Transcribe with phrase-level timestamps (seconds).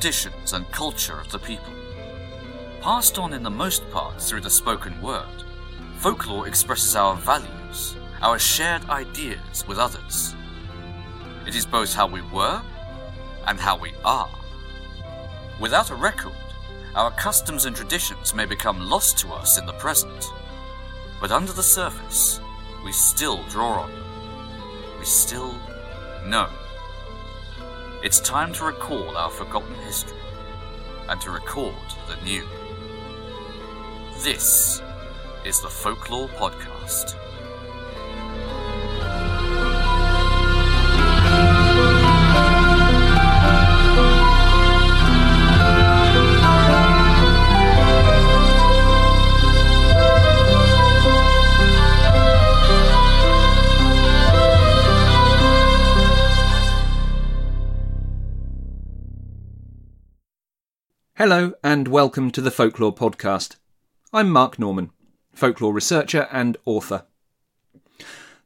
[0.00, 1.74] traditions, and culture of the people.
[2.80, 5.44] Passed on in the most part through the spoken word,
[5.98, 10.34] folklore expresses our values, our shared ideas with others.
[11.46, 12.62] It is both how we were
[13.46, 14.30] and how we are.
[15.60, 16.32] Without a record,
[16.94, 20.32] our customs and traditions may become lost to us in the present,
[21.20, 22.40] but under the surface,
[22.86, 24.98] we still draw on them.
[24.98, 25.54] We still
[26.24, 26.48] know.
[28.02, 30.16] It's time to recall our forgotten history
[31.10, 31.74] and to record
[32.08, 32.46] the new.
[34.22, 34.80] This
[35.44, 37.19] is the Folklore Podcast.
[61.22, 63.56] Hello, and welcome to the Folklore Podcast.
[64.10, 64.90] I'm Mark Norman,
[65.34, 67.04] folklore researcher and author.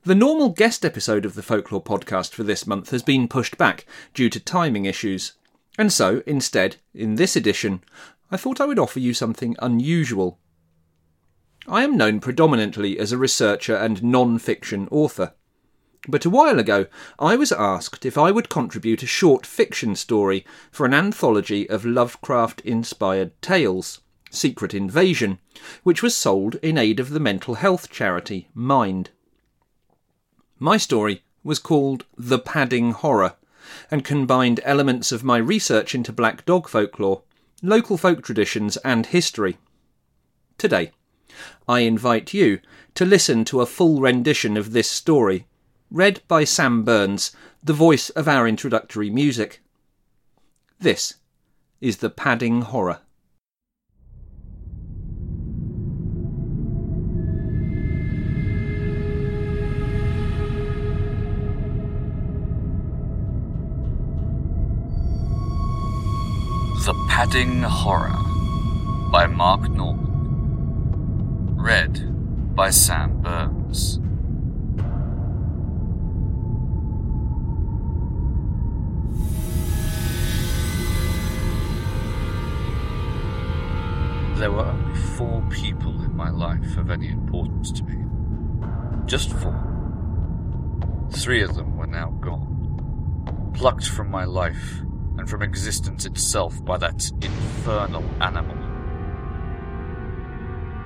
[0.03, 3.87] The normal guest episode of the Folklore Podcast for this month has been pushed back
[4.13, 5.35] due to timing issues,
[5.79, 7.85] and so, instead, in this edition,
[8.33, 10.41] I thought I would offer you something unusual.
[11.69, 15.35] I am known predominantly as a researcher and non fiction author.
[16.07, 16.87] But a while ago,
[17.19, 21.87] I was asked if I would contribute a short fiction story for an anthology of
[21.87, 25.39] Lovecraft inspired tales, Secret Invasion,
[25.83, 29.11] which was sold in aid of the mental health charity Mind.
[30.59, 33.37] My story was called The Padding Horror
[33.91, 37.23] and combined elements of my research into black dog folklore,
[37.63, 39.57] local folk traditions, and history.
[40.59, 40.93] Today,
[41.67, 42.61] I invite you
[42.95, 45.47] to listen to a full rendition of this story
[45.95, 47.31] read by Sam Burns,
[47.63, 49.63] the voice of our introductory music.
[50.81, 51.15] This
[51.81, 52.99] is The Padding Horror.
[66.85, 68.19] The Padding Horror
[69.13, 71.55] by Mark Norman.
[71.57, 74.01] Read by Sam Burns.
[84.45, 88.05] There were only four people in my life of any importance to me.
[89.07, 89.59] Just four.
[91.13, 94.81] Three of them were now gone, plucked from my life
[95.17, 98.59] and from existence itself by that infernal animal.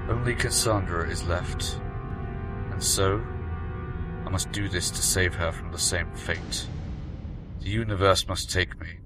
[0.08, 1.80] Only Cassandra is left,
[2.70, 3.20] and so
[4.24, 6.68] I must do this to save her from the same fate.
[7.58, 9.00] The universe must take me,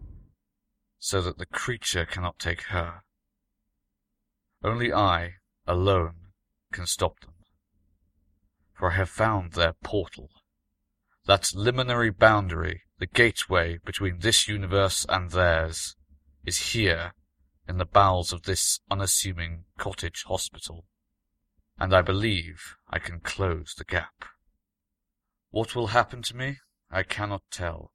[0.99, 3.03] so that the creature cannot take her.
[4.65, 5.35] Only I,
[5.67, 6.15] alone,
[6.73, 7.35] can stop them.
[8.75, 10.31] For I have found their portal.
[11.27, 15.97] That liminary boundary, the gateway between this universe and theirs,
[16.45, 17.13] is here
[17.69, 20.85] in the bowels of this unassuming cottage hospital.
[21.79, 24.25] And I believe I can close the gap.
[25.51, 26.59] What will happen to me,
[26.91, 27.93] I cannot tell.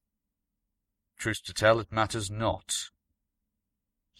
[1.18, 2.90] Truth to tell, it matters not.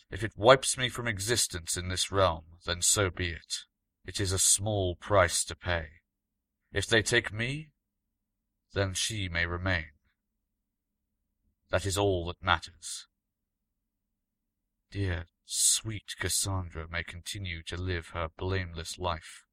[0.10, 3.66] If it wipes me from existence in this realm, then so be it.
[4.06, 5.88] It is a small price to pay.
[6.72, 7.72] If they take me,
[8.74, 9.88] then she may remain.
[11.72, 13.08] That is all that matters.
[14.92, 19.44] Dear, sweet Cassandra may continue to live her blameless life.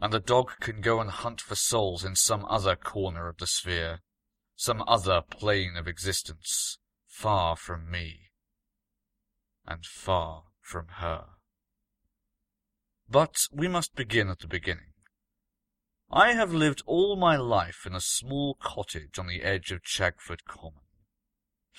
[0.00, 3.48] And the dog can go and hunt for souls in some other corner of the
[3.48, 4.00] sphere,
[4.54, 6.78] some other plane of existence,
[7.08, 8.29] far from me
[9.70, 11.26] and far from her.
[13.08, 14.92] But we must begin at the beginning.
[16.10, 20.44] I have lived all my life in a small cottage on the edge of Chagford
[20.44, 20.82] Common.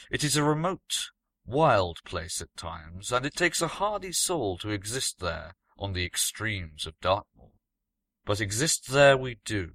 [0.09, 1.09] It is a remote,
[1.45, 6.05] wild place at times, and it takes a hardy soul to exist there on the
[6.05, 7.51] extremes of Dartmoor.
[8.23, 9.71] But exist there we do.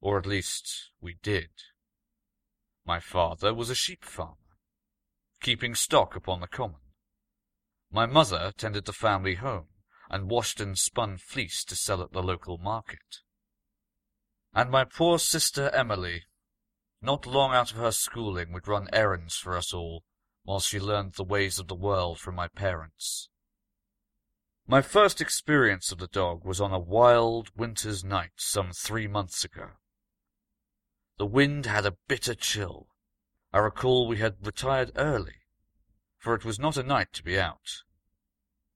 [0.00, 1.50] Or at least we did.
[2.84, 4.56] My father was a sheep farmer,
[5.40, 6.80] keeping stock upon the common.
[7.90, 9.68] My mother tended the family home,
[10.10, 13.20] and washed and spun fleece to sell at the local market.
[14.54, 16.24] And my poor sister Emily,
[17.00, 20.04] not long out of her schooling, would run errands for us all,
[20.44, 23.28] while she learned the ways of the world from my parents.
[24.66, 29.44] My first experience of the dog was on a wild winter's night some three months
[29.44, 29.70] ago.
[31.18, 32.88] The wind had a bitter chill,
[33.52, 35.36] I recall we had retired early,
[36.26, 37.84] for it was not a night to be out.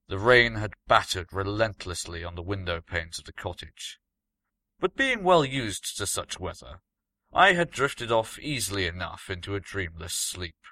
[0.07, 3.99] The rain had battered relentlessly on the window panes of the cottage,
[4.79, 6.81] but being well used to such weather,
[7.33, 10.63] I had drifted off easily enough into a dreamless sleep.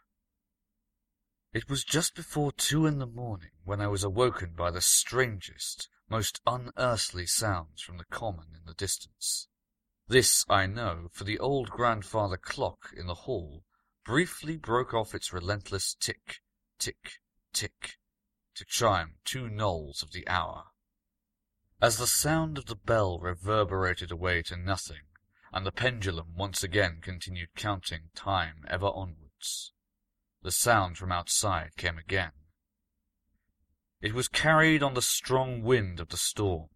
[1.52, 5.88] It was just before two in the morning when I was awoken by the strangest,
[6.08, 9.48] most unearthly sounds from the common in the distance.
[10.06, 13.64] This I know, for the old grandfather clock in the hall
[14.04, 16.40] briefly broke off its relentless tick,
[16.78, 17.20] tick,
[17.52, 17.98] tick,
[18.54, 20.64] to chime two knolls of the hour.
[21.80, 25.02] As the sound of the bell reverberated away to nothing,
[25.52, 29.72] and the pendulum once again continued counting time ever onwards,
[30.42, 32.32] the sound from outside came again.
[34.00, 36.68] It was carried on the strong wind of the storm,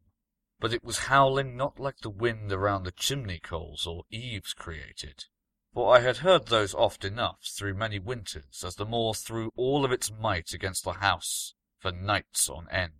[0.58, 5.26] but it was howling not like the wind around the chimney coals or eaves created,
[5.72, 9.84] for I had heard those oft enough through many winters as the moor threw all
[9.84, 12.92] of its might against the house for nights on end.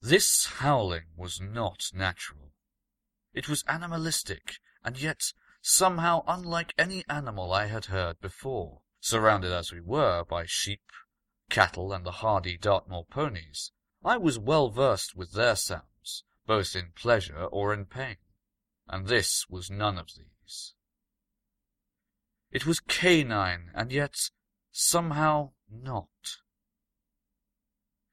[0.00, 2.52] This howling was not natural.
[3.32, 5.32] It was animalistic, and yet
[5.62, 10.82] somehow unlike any animal I had heard before, surrounded as we were by sheep,
[11.48, 13.72] cattle, and the hardy Dartmoor ponies.
[14.04, 18.18] I was well versed with their sounds, both in pleasure or in pain,
[18.86, 20.74] and this was none of these.
[22.50, 24.30] It was canine, and yet
[24.70, 26.38] somehow not.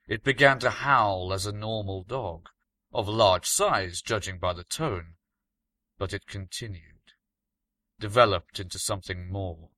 [0.08, 2.50] It began to howl as a normal dog,
[2.92, 5.16] of large size judging by the tone,
[5.98, 7.14] but it continued,
[8.00, 9.70] developed into something more,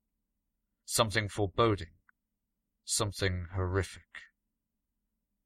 [0.84, 1.94] something foreboding,
[2.84, 4.22] something horrific,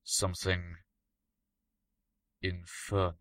[0.03, 0.77] something
[2.43, 3.19] infernal.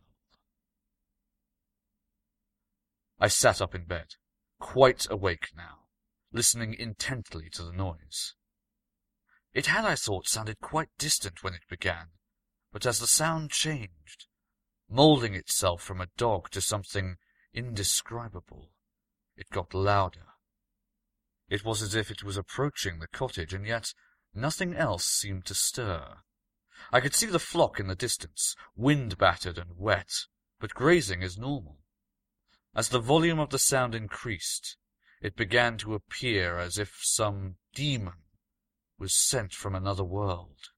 [3.20, 4.16] I sat up in bed,
[4.60, 5.86] quite awake now,
[6.32, 8.36] listening intently to the noise.
[9.54, 12.10] It had, I thought, sounded quite distant when it began,
[12.72, 14.28] but as the sound changed,
[14.88, 17.18] moulding itself from a dog to something
[17.54, 18.72] indescribable,
[19.36, 20.28] it got louder.
[21.50, 23.94] It was as if it was approaching the cottage, and yet
[24.34, 26.18] nothing else seemed to stir.
[26.92, 30.26] I could see the flock in the distance, wind-battered and wet,
[30.60, 31.79] but grazing as normal.
[32.76, 34.78] As the volume of the sound increased,
[35.22, 38.24] it began to appear as if some demon
[38.98, 40.70] was sent from another world.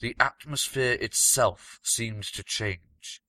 [0.00, 3.22] The atmosphere itself seemed to change.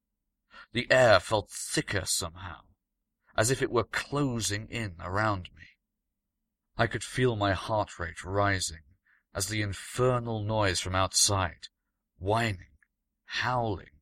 [0.71, 2.61] The air felt thicker somehow,
[3.35, 5.63] as if it were closing in around me.
[6.77, 8.83] I could feel my heart rate rising
[9.33, 11.67] as the infernal noise from outside,
[12.17, 12.77] whining,
[13.25, 13.99] howling,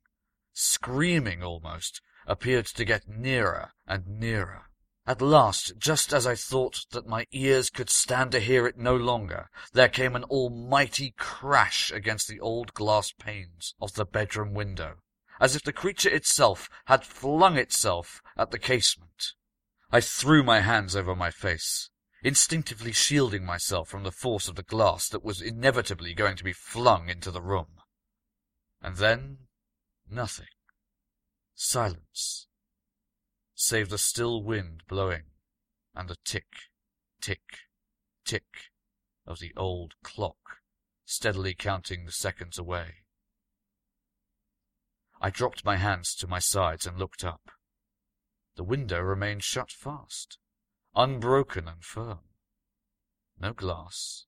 [0.53, 4.69] screaming almost, appeared to get nearer and nearer.
[5.07, 8.95] At last, just as I thought that my ears could stand to hear it no
[8.95, 14.97] longer, there came an almighty crash against the old glass panes of the bedroom window,
[15.39, 19.33] as if the creature itself had flung itself at the casement.
[19.91, 21.89] I threw my hands over my face,
[22.21, 26.53] instinctively shielding myself from the force of the glass that was inevitably going to be
[26.53, 27.79] flung into the room.
[28.79, 29.39] And then,
[30.07, 30.45] nothing.
[31.61, 32.47] Silence
[33.53, 35.25] save the still wind blowing
[35.93, 36.47] and the tick,
[37.19, 37.67] tick,
[38.23, 38.71] tick
[39.27, 40.61] of the old clock
[41.03, 43.03] steadily counting the seconds away.
[45.19, 47.51] I dropped my hands to my sides and looked up.
[48.55, 50.37] The window remained shut fast,
[50.95, 52.19] unbroken and firm.
[53.37, 54.27] No glass,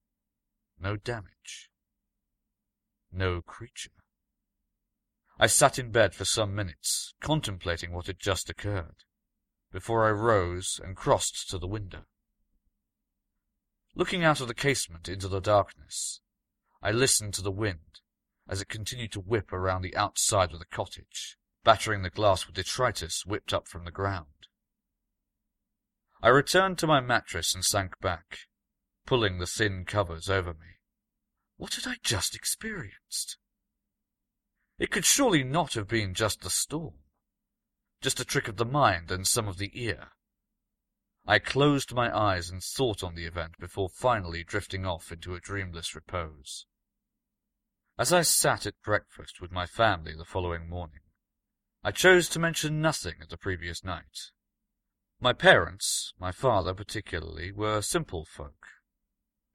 [0.77, 1.71] no damage,
[3.09, 4.00] no creature.
[5.41, 9.05] I sat in bed for some minutes, contemplating what had just occurred
[9.71, 12.03] before I rose and crossed to the window.
[13.95, 16.21] Looking out of the casement into the darkness,
[16.83, 18.01] I listened to the wind
[18.47, 22.55] as it continued to whip around the outside of the cottage, battering the glass with
[22.55, 24.27] detritus whipped up from the ground.
[26.21, 28.41] I returned to my mattress and sank back,
[29.07, 30.77] pulling the thin covers over me.
[31.57, 33.37] What had I just experienced?
[34.81, 36.95] It could surely not have been just the storm
[38.01, 40.09] just a trick of the mind and some of the ear.
[41.25, 45.39] I closed my eyes and thought on the event before finally drifting off into a
[45.39, 46.65] dreamless repose.
[47.99, 51.01] As I sat at breakfast with my family the following morning,
[51.83, 54.31] I chose to mention nothing of the previous night.
[55.19, 58.65] My parents, my father particularly, were simple folk,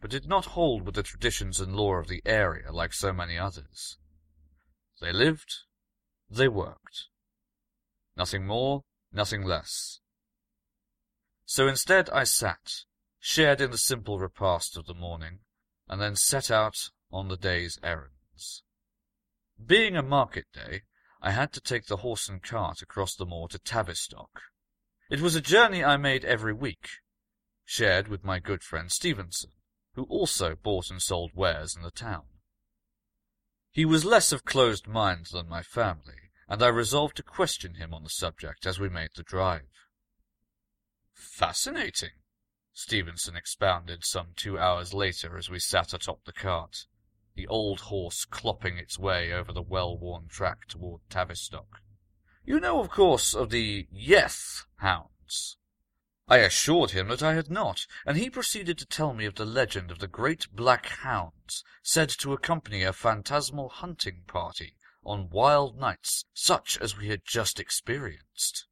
[0.01, 3.37] but did not hold with the traditions and lore of the area like so many
[3.37, 3.99] others.
[5.01, 5.53] They lived,
[6.31, 7.09] they worked,
[8.17, 10.01] Nothing more, nothing less.
[11.45, 12.85] So instead I sat,
[13.21, 15.41] shared in the simple repast of the morning,
[15.87, 18.63] and then set out on the day's errands.
[19.65, 20.83] Being a market day,
[21.21, 24.43] I had to take the horse and cart across the moor to Tavistock.
[25.11, 26.89] It was a journey I made every week,
[27.65, 29.53] shared with my good friend Stevenson,
[29.95, 32.25] who also bought and sold wares in the town.
[33.77, 37.93] He was less of closed mind than my family, and I resolved to question him
[37.93, 39.69] on the subject as we made the drive.
[41.13, 42.23] Fascinating,
[42.73, 46.87] Stevenson expounded some two hours later as we sat atop the cart,
[47.35, 51.83] the old horse clopping its way over the well-worn track toward Tavistock.
[52.47, 55.59] You know, of course, of the Yeth hounds.
[56.29, 59.45] I assured him that I had not, and he proceeded to tell me of the
[59.45, 65.79] legend of the great black hounds said to accompany a phantasmal hunting party on wild
[65.79, 68.67] nights such as we had just experienced.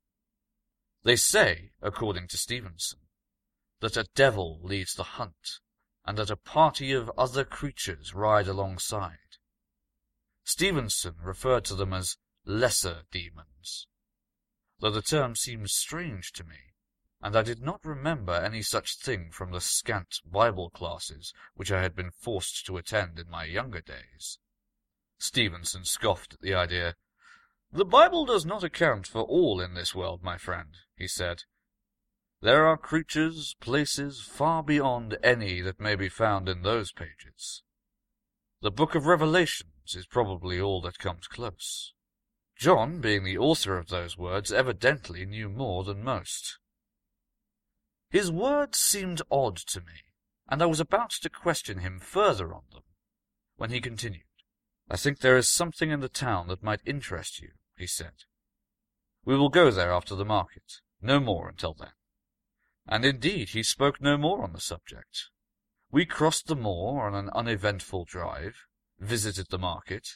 [1.05, 3.01] They say, according to Stevenson,
[3.81, 5.61] that a devil leads the hunt,
[6.05, 9.39] and that a party of other creatures ride alongside.
[10.43, 13.87] Stevenson referred to them as lesser demons,
[14.81, 16.74] though the term seems strange to me,
[17.25, 21.81] and I did not remember any such thing from the scant Bible classes which I
[21.81, 24.39] had been forced to attend in my younger days.
[25.17, 26.97] Stevenson scoffed at the idea.
[27.73, 31.45] The Bible does not account for all in this world, my friend, he said.
[32.43, 37.63] There are creatures, places far beyond any that may be found in those pages.
[38.61, 41.95] The book of Revelations is probably all that comes close.
[42.59, 46.59] John, being the author of those words, evidently knew more than most.
[48.15, 50.05] His words seemed odd to me,
[50.49, 52.85] and I was about to question him further on them,
[53.57, 54.23] when he continued.
[54.89, 58.13] I think there is something in the town that might interest you, he said.
[59.25, 61.95] We will go there after the market, no more until then.
[62.87, 65.31] And indeed he spoke no more on the subject.
[65.91, 68.69] We crossed the moor on an uneventful drive,
[69.01, 70.07] visited the market,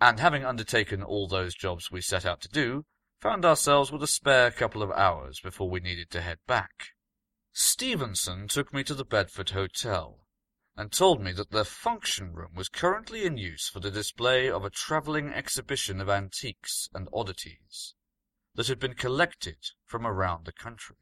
[0.00, 2.84] and having undertaken all those jobs we set out to do,
[3.20, 6.90] found ourselves with a spare couple of hours before we needed to head back.
[7.52, 10.24] Stevenson took me to the Bedford Hotel,
[10.76, 14.64] and told me that their function room was currently in use for the display of
[14.64, 17.94] a travelling exhibition of antiques and oddities
[18.54, 20.96] that had been collected from around the country.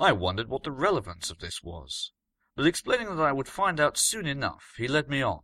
[0.00, 2.12] I wondered what the relevance of this was,
[2.56, 5.42] but explaining that I would find out soon enough, he led me on,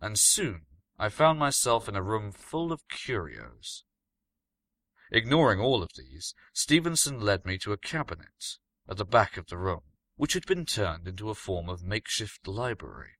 [0.00, 0.66] and soon
[0.98, 3.84] I found myself in a room full of curios.
[5.10, 8.58] Ignoring all of these, Stevenson led me to a cabinet
[8.92, 9.80] at the back of the room,
[10.16, 13.12] which had been turned into a form of makeshift library.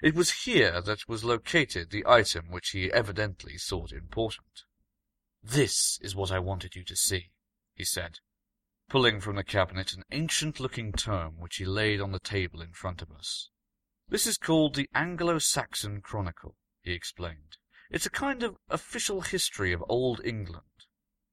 [0.00, 4.62] It was here that was located the item which he evidently thought important.
[5.42, 7.32] This is what I wanted you to see,
[7.74, 8.20] he said,
[8.88, 13.02] pulling from the cabinet an ancient-looking tome which he laid on the table in front
[13.02, 13.50] of us.
[14.08, 17.56] This is called the Anglo-Saxon Chronicle, he explained.
[17.90, 20.62] It's a kind of official history of Old England.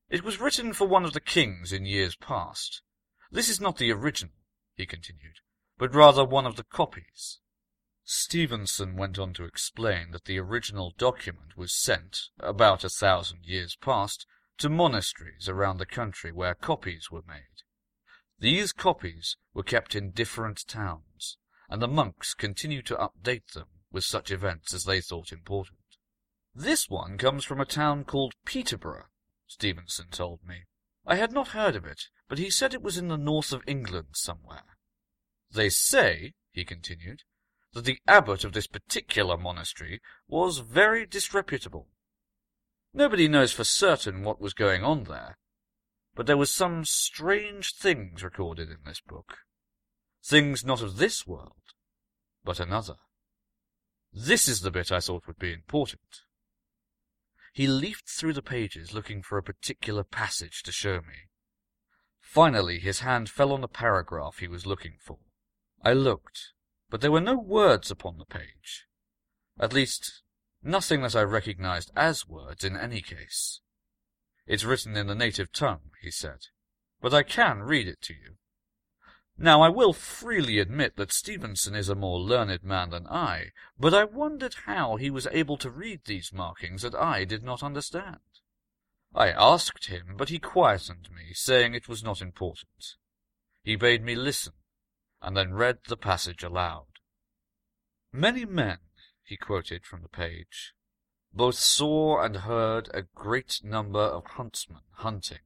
[0.10, 2.82] It was written for one of the kings in years past.
[3.32, 4.36] This is not the original,
[4.76, 5.40] he continued,
[5.78, 7.40] but rather one of the copies.
[8.04, 13.78] Stevenson went on to explain that the original document was sent, about a thousand years
[13.78, 17.64] past, to monasteries around the country where copies were made.
[18.38, 21.38] These copies were kept in different towns,
[21.70, 25.80] and the monks continued to update them with such events as they thought important.
[26.54, 29.08] This one comes from a town called Peterborough,
[29.54, 30.64] Stevenson told me.
[31.06, 33.64] I had not heard of it, but he said it was in the north of
[33.68, 34.78] England somewhere.
[35.52, 37.24] They say, he continued,
[37.74, 41.90] that the abbot of this particular monastery was very disreputable,
[42.94, 45.38] Nobody knows for certain what was going on there,
[46.14, 49.40] but there were some strange things recorded in this book.
[50.24, 51.74] Things not of this world,
[52.44, 52.98] but another.
[54.12, 56.22] This is the bit I thought would be important.
[57.54, 61.30] He leafed through the pages looking for a particular passage to show me.
[62.20, 65.20] Finally, his hand fell on the paragraph he was looking for.
[65.82, 66.52] I looked,
[66.90, 68.88] but there were no words upon the page.
[69.58, 70.24] At least,
[70.66, 73.60] Nothing that I recognized as words in any case.
[74.48, 76.48] It's written in the native tongue, he said,
[77.02, 78.38] but I can read it to you.
[79.38, 83.94] Now I will freely admit that Stevenson is a more learned man than I, but
[83.94, 88.20] I wondered how he was able to read these markings that I did not understand.
[89.16, 92.96] I asked him, but he quietened me, saying it was not important.
[93.64, 94.54] He bade me listen,
[95.22, 96.88] and then read the passage aloud.
[98.12, 98.80] Many men
[99.24, 100.74] he quoted from the page.
[101.32, 105.40] Both saw and heard a great number of huntsmen hunting.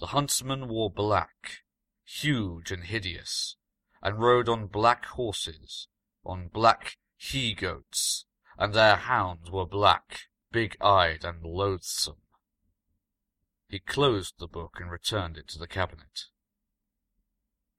[0.00, 1.63] The huntsmen wore black,
[2.04, 3.56] huge and hideous,
[4.02, 5.88] and rode on black horses,
[6.24, 8.26] on black he-goats,
[8.58, 10.20] and their hounds were black,
[10.52, 12.16] big-eyed, and loathsome.
[13.68, 16.26] He closed the book and returned it to the cabinet.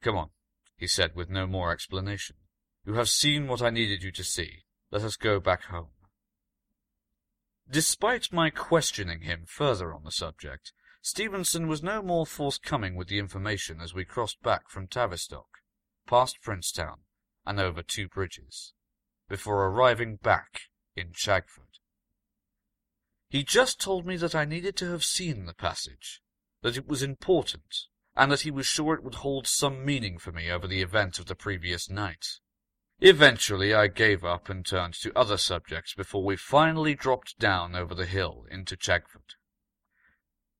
[0.01, 0.29] Come on,
[0.75, 2.37] he said with no more explanation.
[2.85, 4.65] You have seen what I needed you to see.
[4.91, 5.89] Let us go back home.
[7.69, 10.71] Despite my questioning him further on the subject,
[11.05, 15.59] Stevenson was no more forthcoming with the information as we crossed back from Tavistock,
[16.07, 17.01] past Princetown,
[17.45, 18.73] and over two bridges,
[19.29, 20.61] before arriving back
[20.95, 21.77] in Chagford.
[23.29, 26.23] He just told me that I needed to have seen the passage,
[26.63, 27.85] that it was important,
[28.15, 31.19] and that he was sure it would hold some meaning for me over the event
[31.19, 32.39] of the previous night.
[32.99, 37.93] Eventually I gave up and turned to other subjects before we finally dropped down over
[37.93, 39.35] the hill into Chagford.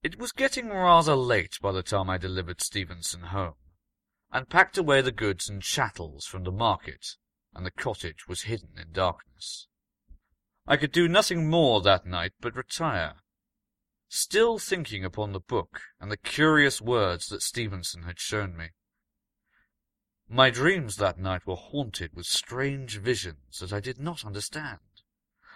[0.05, 3.55] It was getting rather late by the time I delivered Stevenson home,
[4.31, 7.15] and packed away the goods and chattels from the market,
[7.55, 9.65] and the cottage was hidden in darkness.
[10.67, 13.15] I could do nothing more that night but retire,
[14.07, 18.74] still thinking upon the book and the curious words that Stevenson had shown me.
[20.29, 25.01] My dreams that night were haunted with strange visions that I did not understand,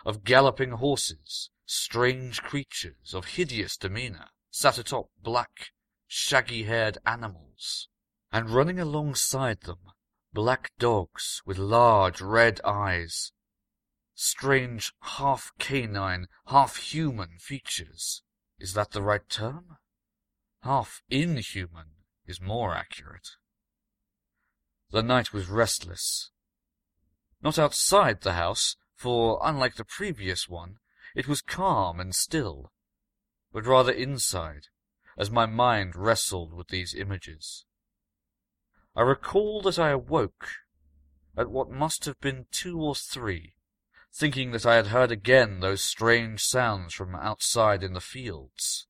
[0.03, 5.71] of galloping horses, strange creatures of hideous demeanour, sat atop black,
[6.07, 7.87] shaggy-haired animals,
[8.31, 9.79] and running alongside them,
[10.33, 13.31] black dogs with large red eyes,
[14.15, 18.21] strange half canine, half human features.
[18.59, 19.77] Is that the right term?
[20.63, 21.91] Half inhuman
[22.25, 23.29] is more accurate.
[24.91, 26.31] The night was restless.
[27.41, 30.79] Not outside the house, for, unlike the previous one,
[31.15, 32.73] it was calm and still,
[33.51, 34.67] but rather inside,
[35.17, 37.65] as my mind wrestled with these images.
[38.95, 40.49] I recall that I awoke
[41.38, 43.55] at what must have been two or three,
[44.13, 48.88] thinking that I had heard again those strange sounds from outside in the fields.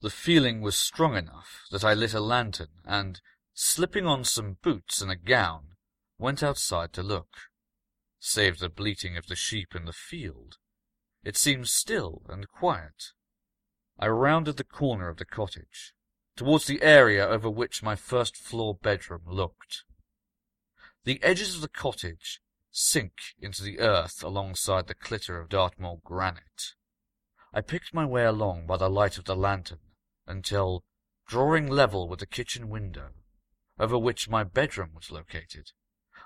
[0.00, 3.20] The feeling was strong enough that I lit a lantern and,
[3.54, 5.76] slipping on some boots and a gown,
[6.18, 7.28] went outside to look.
[8.18, 10.58] Save the bleating of the sheep in the field,
[11.22, 13.12] it seemed still and quiet.
[14.02, 15.92] I rounded the corner of the cottage,
[16.34, 19.84] towards the area over which my first floor bedroom looked.
[21.04, 26.74] The edges of the cottage sink into the earth alongside the clitter of Dartmoor granite.
[27.52, 29.80] I picked my way along by the light of the lantern
[30.26, 30.82] until,
[31.26, 33.10] drawing level with the kitchen window,
[33.78, 35.72] over which my bedroom was located,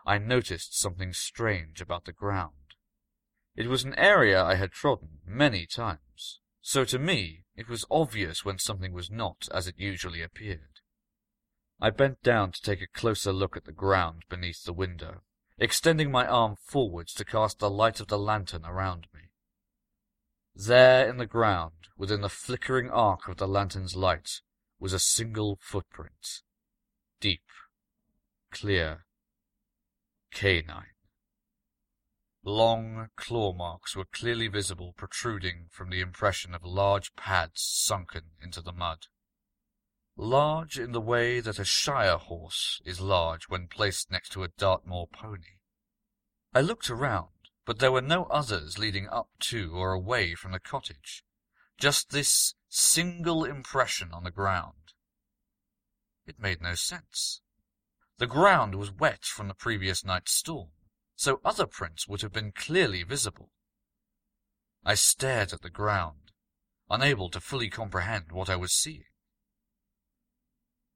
[0.06, 2.76] I noticed something strange about the ground.
[3.56, 8.42] It was an area I had trodden many times, so to me it was obvious
[8.42, 10.81] when something was not as it usually appeared.
[11.79, 15.20] I bent down to take a closer look at the ground beneath the window,
[15.59, 19.29] extending my arm forwards to cast the light of the lantern around me.
[20.55, 24.40] There in the ground, within the flickering arc of the lantern's light,
[24.81, 26.40] was a single footprint,
[27.20, 27.44] deep,
[28.50, 29.05] clear,
[30.33, 30.93] canine.
[32.46, 38.61] Long claw marks were clearly visible protruding from the impression of large pads sunken into
[38.61, 39.07] the mud.
[40.14, 44.48] Large in the way that a Shire horse is large when placed next to a
[44.48, 45.61] Dartmoor pony.
[46.52, 47.30] I looked around,
[47.64, 51.24] but there were no others leading up to or away from the cottage.
[51.78, 54.92] Just this single impression on the ground.
[56.26, 57.40] It made no sense.
[58.18, 60.68] The ground was wet from the previous night's storm,
[61.16, 63.50] so other prints would have been clearly visible.
[64.85, 66.33] I stared at the ground,
[66.90, 69.05] unable to fully comprehend what I was seeing.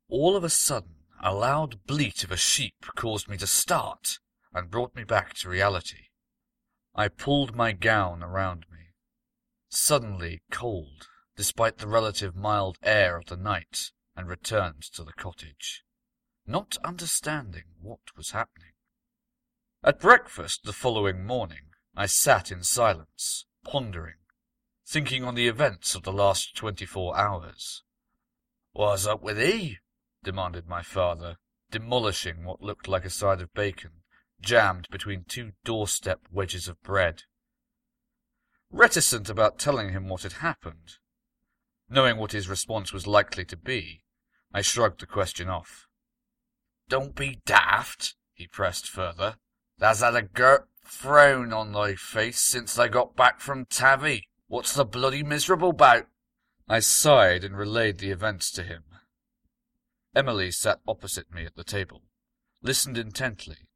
[0.09, 4.18] All of a sudden, a loud bleat of a sheep caused me to start
[4.52, 6.09] and brought me back to reality.
[6.94, 8.94] I pulled my gown around me,
[9.68, 15.85] suddenly cold, despite the relative mild air of the night, and returned to the cottage,
[16.46, 18.67] not understanding what was happening.
[19.84, 24.16] At breakfast the following morning, I sat in silence, pondering,
[24.84, 27.84] thinking on the events of the last twenty-four hours.
[28.72, 29.78] What's up with he?
[30.24, 31.36] demanded my father,
[31.70, 34.02] demolishing what looked like a side of bacon,
[34.40, 37.22] jammed between two doorstep wedges of bread.
[38.72, 40.96] Reticent about telling him what had happened,
[41.88, 44.02] knowing what his response was likely to be,
[44.52, 45.86] I shrugged the question off.
[46.88, 49.36] Don't be daft, he pressed further.
[49.78, 54.28] Thou's had a gert frown on thy face since I got back from Tavy.
[54.48, 56.06] What's the bloody miserable bout?
[56.68, 58.84] I sighed and relayed the events to him.
[60.14, 62.02] Emily sat opposite me at the table,
[62.60, 63.68] listened intently,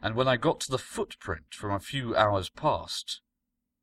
[0.00, 3.20] and when I got to the footprint from a few hours past,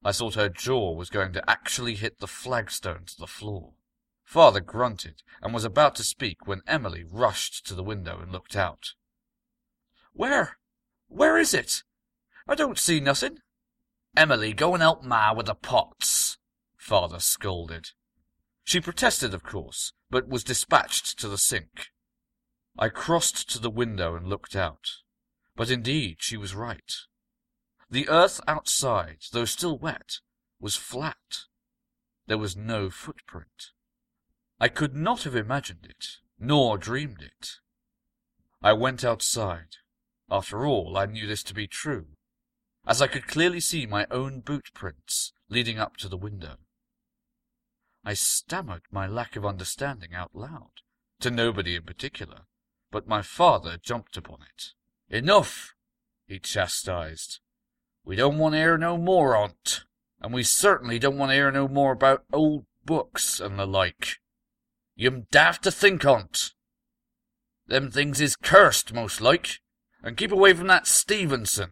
[0.04, 3.74] I thought her jaw was going to actually hit the flagstone to the floor.
[4.24, 8.56] Father grunted and was about to speak when Emily rushed to the window and looked
[8.56, 8.94] out.
[10.14, 10.58] Where?
[11.08, 11.84] Where is it?
[12.48, 13.40] I don't see nothing.
[14.16, 16.38] Emily, go and help Ma with the pots,
[16.78, 17.92] Father scolded.
[18.64, 21.92] She protested, of course, but was dispatched to the sink.
[22.78, 24.90] I crossed to the window and looked out.
[25.56, 26.94] But indeed, she was right.
[27.90, 30.20] The earth outside, though still wet,
[30.60, 31.46] was flat.
[32.28, 33.72] There was no footprint.
[34.60, 37.60] I could not have imagined it, nor dreamed it.
[38.62, 39.78] I went outside.
[40.30, 42.08] After all, I knew this to be true,
[42.86, 46.58] as I could clearly see my own boot prints leading up to the window.
[48.04, 50.72] I stammered my lack of understanding out loud,
[51.22, 52.42] to nobody in particular,
[52.92, 54.74] but my father jumped upon it.
[55.10, 55.74] Enough,
[56.26, 57.40] he chastised.
[58.04, 59.86] We don't want to hear no more on't,
[60.22, 64.18] and we certainly don't want to hear no more about old books and the like.
[64.96, 66.54] You'm daft to think on't.
[67.66, 69.60] Them things is cursed, most like,
[70.04, 71.72] and keep away from that Stevenson.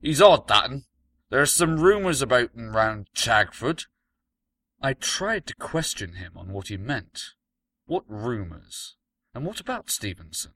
[0.00, 0.84] He's odd, that'n.
[1.30, 3.86] There's some rumours about and round Chagford.
[4.80, 7.32] I tried to question him on what he meant.
[7.86, 8.96] What rumours?
[9.34, 10.52] And what about Stevenson?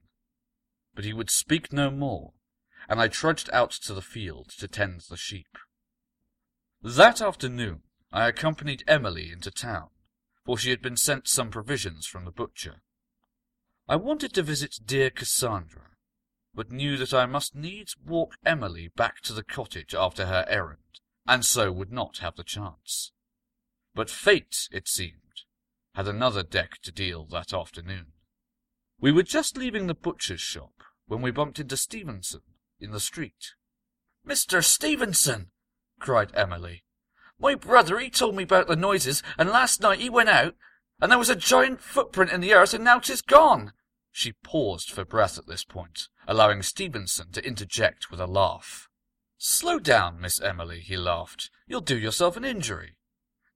[0.95, 2.33] But he would speak no more,
[2.89, 5.59] and I trudged out to the field to tend the sheep.
[6.83, 9.89] That afternoon I accompanied Emily into town,
[10.45, 12.83] for she had been sent some provisions from the butcher.
[13.89, 15.91] I wanted to visit dear Cassandra,
[16.59, 20.99] but knew that I must needs walk Emily back to the cottage after her errand,
[21.25, 23.13] and so would not have the chance.
[23.95, 25.45] But fate, it seemed,
[25.95, 28.07] had another deck to deal that afternoon.
[28.99, 30.73] We were just leaving the butcher's shop
[31.07, 32.43] when we bumped into Stevenson
[32.81, 33.55] in the street.
[34.27, 34.61] Mr.
[34.65, 35.53] Stevenson!
[36.01, 36.83] cried Emily.
[37.39, 40.57] My brother, he told me about the noises, and last night he went out,
[41.01, 43.75] and there was a giant footprint in the earth, and now 'tis gone.
[44.11, 48.89] She paused for breath at this point, allowing Stevenson to interject with a laugh.
[49.37, 51.51] Slow down, Miss Emily, he laughed.
[51.67, 52.97] You'll do yourself an injury.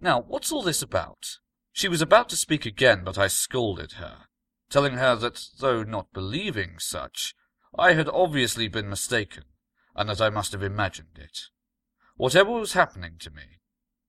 [0.01, 1.39] Now, what's all this about?
[1.73, 4.27] She was about to speak again, but I scolded her,
[4.71, 7.35] telling her that, though not believing such,
[7.77, 9.45] I had obviously been mistaken,
[9.97, 11.49] and that I must have imagined it.
[12.17, 13.61] Whatever was happening to me,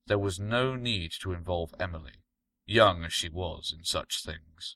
[0.05, 2.23] there was no need to involve Emily,
[2.65, 4.75] young as she was in such things.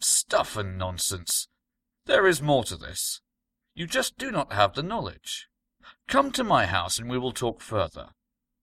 [0.00, 1.48] Stuff and nonsense!
[2.04, 3.20] There is more to this.
[3.74, 5.48] You just do not have the knowledge.
[6.08, 8.10] Come to my house and we will talk further.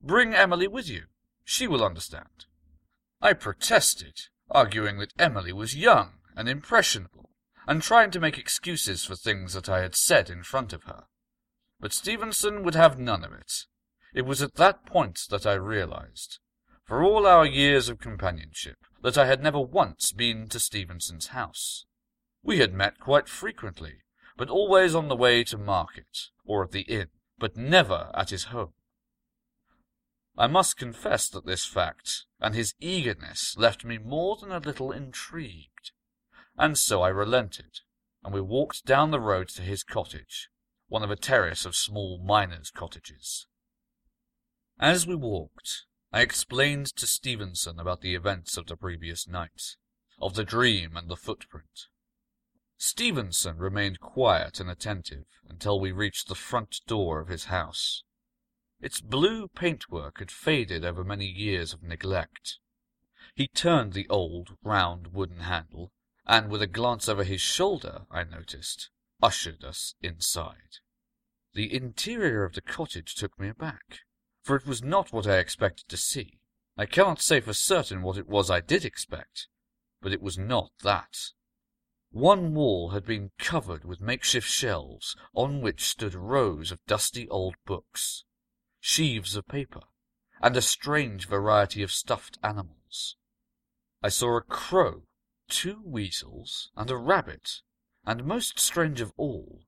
[0.01, 1.03] Bring Emily with you.
[1.43, 2.45] She will understand.
[3.21, 7.29] I protested, arguing that Emily was young and impressionable,
[7.67, 11.05] and trying to make excuses for things that I had said in front of her.
[11.79, 13.65] But Stevenson would have none of it.
[14.13, 16.39] It was at that point that I realized,
[16.85, 21.85] for all our years of companionship, that I had never once been to Stevenson's house.
[22.41, 23.97] We had met quite frequently,
[24.37, 28.45] but always on the way to market, or at the inn, but never at his
[28.45, 28.73] home.
[30.37, 34.91] I must confess that this fact, and his eagerness, left me more than a little
[34.91, 35.91] intrigued,
[36.57, 37.81] and so I relented,
[38.23, 40.49] and we walked down the road to his cottage,
[40.87, 43.47] one of a terrace of small miners' cottages.
[44.79, 45.83] As we walked,
[46.15, 49.77] I explained to Stevenson about the events of the previous night,
[50.21, 51.87] of the dream and the footprint.
[52.77, 58.03] Stevenson remained quiet and attentive until we reached the front door of his house.
[58.79, 62.59] Its blue paintwork had faded over many years of neglect.
[63.33, 65.93] He turned the old, round wooden handle,
[66.27, 70.77] and with a glance over his shoulder, I noticed, ushered us inside.
[71.55, 74.01] The interior of the cottage took me aback
[74.43, 76.39] for it was not what I expected to see.
[76.77, 79.47] I cannot say for certain what it was I did expect,
[80.01, 81.17] but it was not that.
[82.11, 87.55] One wall had been covered with makeshift shelves, on which stood rows of dusty old
[87.65, 88.25] books,
[88.79, 89.81] sheaves of paper,
[90.41, 93.15] and a strange variety of stuffed animals.
[94.03, 95.03] I saw a crow,
[95.47, 97.61] two weasels, and a rabbit,
[98.05, 99.63] and most strange of all,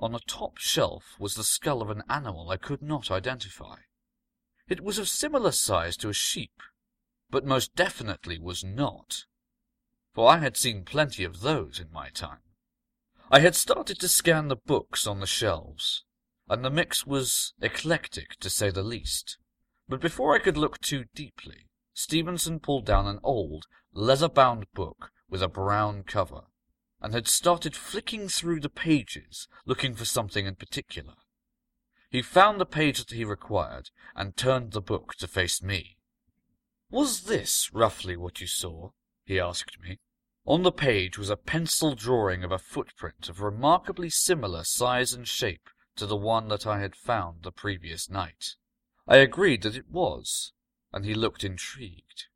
[0.00, 3.76] on a top shelf was the skull of an animal I could not identify.
[4.68, 6.60] It was of similar size to a sheep,
[7.30, 9.24] but most definitely was not,
[10.12, 12.40] for I had seen plenty of those in my time.
[13.30, 16.04] I had started to scan the books on the shelves,
[16.48, 19.38] and the mix was eclectic to say the least.
[19.88, 25.42] But before I could look too deeply, Stevenson pulled down an old, leather-bound book with
[25.42, 26.42] a brown cover,
[27.00, 31.14] and had started flicking through the pages looking for something in particular.
[32.16, 35.98] He found the page that he required and turned the book to face me.
[36.88, 38.92] Was this roughly what you saw?
[39.26, 39.98] he asked me.
[40.46, 45.28] On the page was a pencil drawing of a footprint of remarkably similar size and
[45.28, 48.54] shape to the one that I had found the previous night.
[49.06, 50.54] I agreed that it was,
[50.94, 52.28] and he looked intrigued.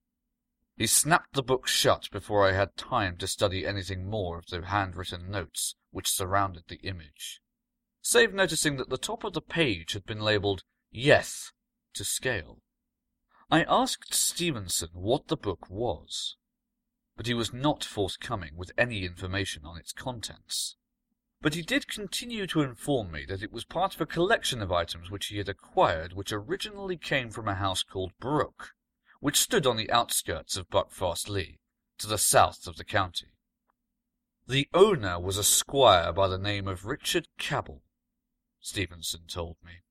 [0.77, 4.61] He snapped the book shut before I had time to study anything more of the
[4.61, 7.41] handwritten notes which surrounded the image,
[8.03, 11.53] save noticing that the top of the page had been labelled Yes
[11.95, 12.63] to scale.
[13.51, 16.37] I asked Stevenson what the book was,
[17.17, 20.77] but he was not forthcoming with any information on its contents.
[21.43, 24.71] But he did continue to inform me that it was part of a collection of
[24.71, 28.71] items which he had acquired which originally came from a house called Brook,
[29.21, 31.59] which stood on the outskirts of Buckfastleigh,
[31.99, 33.33] to the south of the county.
[34.47, 37.83] The owner was a squire by the name of Richard Cabell,
[38.61, 39.83] Stevenson told me.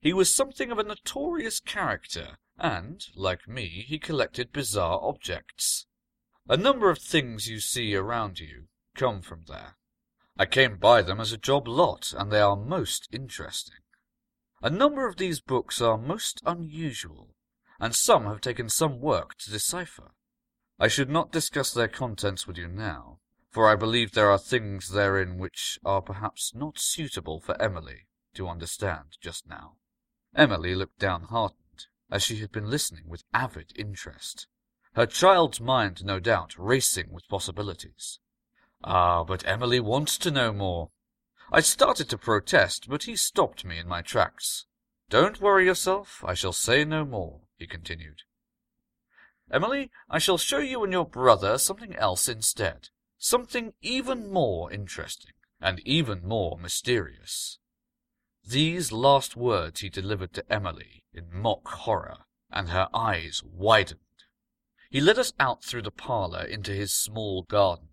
[0.00, 5.86] He was something of a notorious character, and, like me, he collected bizarre objects.
[6.48, 9.76] A number of things you see around you come from there.
[10.38, 13.80] I came by them as a job lot, and they are most interesting.
[14.62, 17.34] A number of these books are most unusual,
[17.78, 20.12] and some have taken some work to decipher.
[20.78, 23.17] I should not discuss their contents with you now,
[23.50, 28.48] for I believe there are things therein which are perhaps not suitable for Emily to
[28.48, 29.76] understand just now.
[30.34, 34.46] Emily looked downhearted, as she had been listening with avid interest,
[34.94, 38.18] her child's mind no doubt racing with possibilities.
[38.84, 40.90] Ah, but Emily wants to know more.
[41.50, 44.66] I started to protest, but he stopped me in my tracks.
[45.08, 48.22] Don't worry yourself, I shall say no more he continued.
[49.50, 52.90] Emily, I shall show you and your brother something else instead.
[53.18, 57.58] Something even more interesting, and even more mysterious.
[58.44, 64.00] These last words he delivered to Emily in mock horror, and her eyes widened.
[64.90, 67.88] He led us out through the parlour into his small garden,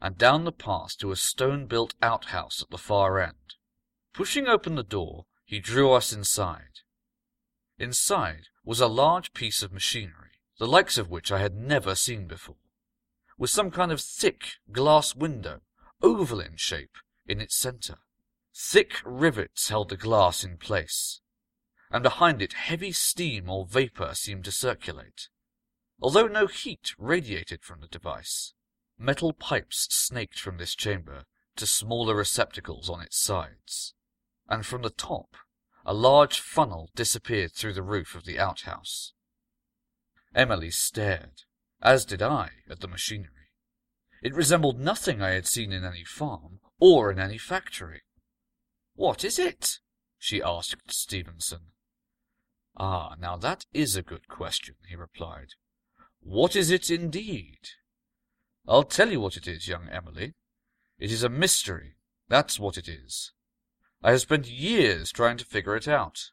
[0.00, 3.54] and down the path to a stone-built outhouse at the far end.
[4.12, 6.80] Pushing open the door, he drew us inside.
[7.78, 12.26] Inside was a large piece of machinery, the likes of which I had never seen
[12.26, 12.56] before,
[13.38, 15.60] with some kind of thick glass window,
[16.02, 17.98] oval in shape, in its centre.
[18.54, 21.20] Thick rivets held the glass in place,
[21.90, 25.28] and behind it heavy steam or vapour seemed to circulate.
[26.00, 28.54] Although no heat radiated from the device,
[28.98, 31.24] metal pipes snaked from this chamber
[31.56, 33.94] to smaller receptacles on its sides,
[34.48, 35.36] and from the top
[35.86, 39.12] a large funnel disappeared through the roof of the outhouse.
[40.34, 41.42] Emily stared,
[41.84, 43.50] as did I, at the machinery.
[44.22, 48.02] It resembled nothing I had seen in any farm or in any factory.
[48.94, 49.80] What is it?
[50.18, 51.72] she asked Stevenson.
[52.76, 55.48] Ah, now that is a good question, he replied.
[56.20, 57.58] What is it indeed?
[58.66, 60.32] I'll tell you what it is, young Emily.
[60.98, 61.96] It is a mystery,
[62.28, 63.32] that's what it is.
[64.02, 66.30] I have spent years trying to figure it out.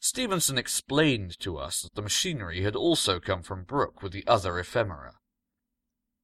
[0.00, 4.58] Stevenson explained to us that the machinery had also come from Brook with the other
[4.58, 5.14] ephemera.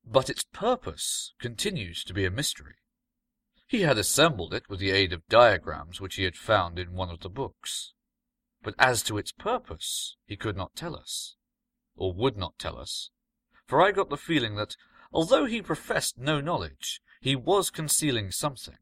[0.05, 2.77] But its purpose continued to be a mystery.
[3.67, 7.11] He had assembled it with the aid of diagrams which he had found in one
[7.11, 7.95] of the books.
[8.63, 11.37] But as to its purpose, he could not tell us,
[11.97, 13.11] or would not tell us,
[13.67, 14.77] for I got the feeling that,
[15.13, 18.79] although he professed no knowledge, he was concealing something.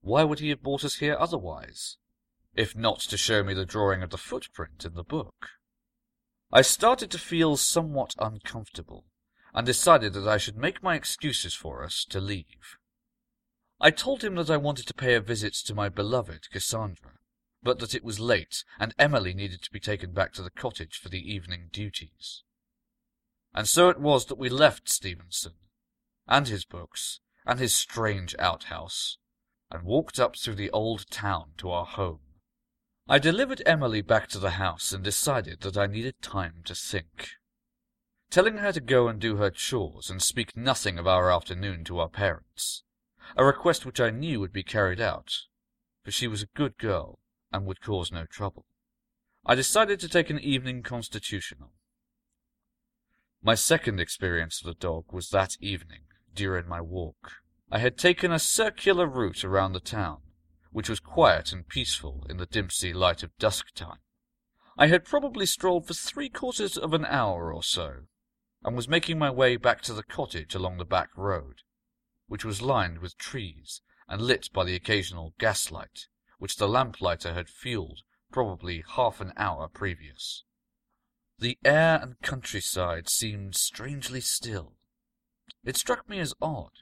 [0.00, 1.96] Why would he have brought us here otherwise,
[2.56, 5.50] if not to show me the drawing of the footprint in the book?
[6.50, 9.04] I started to feel somewhat uncomfortable,
[9.54, 12.76] and decided that I should make my excuses for us to leave.
[13.80, 17.18] I told him that I wanted to pay a visit to my beloved Cassandra,
[17.62, 20.98] but that it was late, and Emily needed to be taken back to the cottage
[20.98, 22.42] for the evening duties.
[23.54, 25.54] And so it was that we left Stevenson,
[26.26, 29.18] and his books, and his strange outhouse,
[29.70, 32.20] and walked up through the old town to our home.
[33.08, 37.30] I delivered Emily back to the house and decided that I needed time to think.
[38.30, 42.00] Telling her to go and do her chores and speak nothing of our afternoon to
[42.00, 42.82] our parents,
[43.36, 45.32] a request which I knew would be carried out,
[46.04, 47.20] for she was a good girl
[47.52, 48.66] and would cause no trouble.
[49.44, 51.70] I decided to take an evening constitutional.
[53.40, 56.02] My second experience of the dog was that evening
[56.34, 57.34] during my walk.
[57.70, 60.22] I had taken a circular route around the town,
[60.76, 64.00] which was quiet and peaceful in the dimpsy light of dusk time.
[64.76, 68.00] I had probably strolled for three quarters of an hour or so,
[68.62, 71.62] and was making my way back to the cottage along the back road.
[72.26, 77.48] which was lined with trees and lit by the occasional gaslight, which the lamplighter had
[77.48, 80.44] fueled probably half an hour previous.
[81.38, 84.74] The air and countryside seemed strangely still.
[85.64, 86.72] It struck me as odd,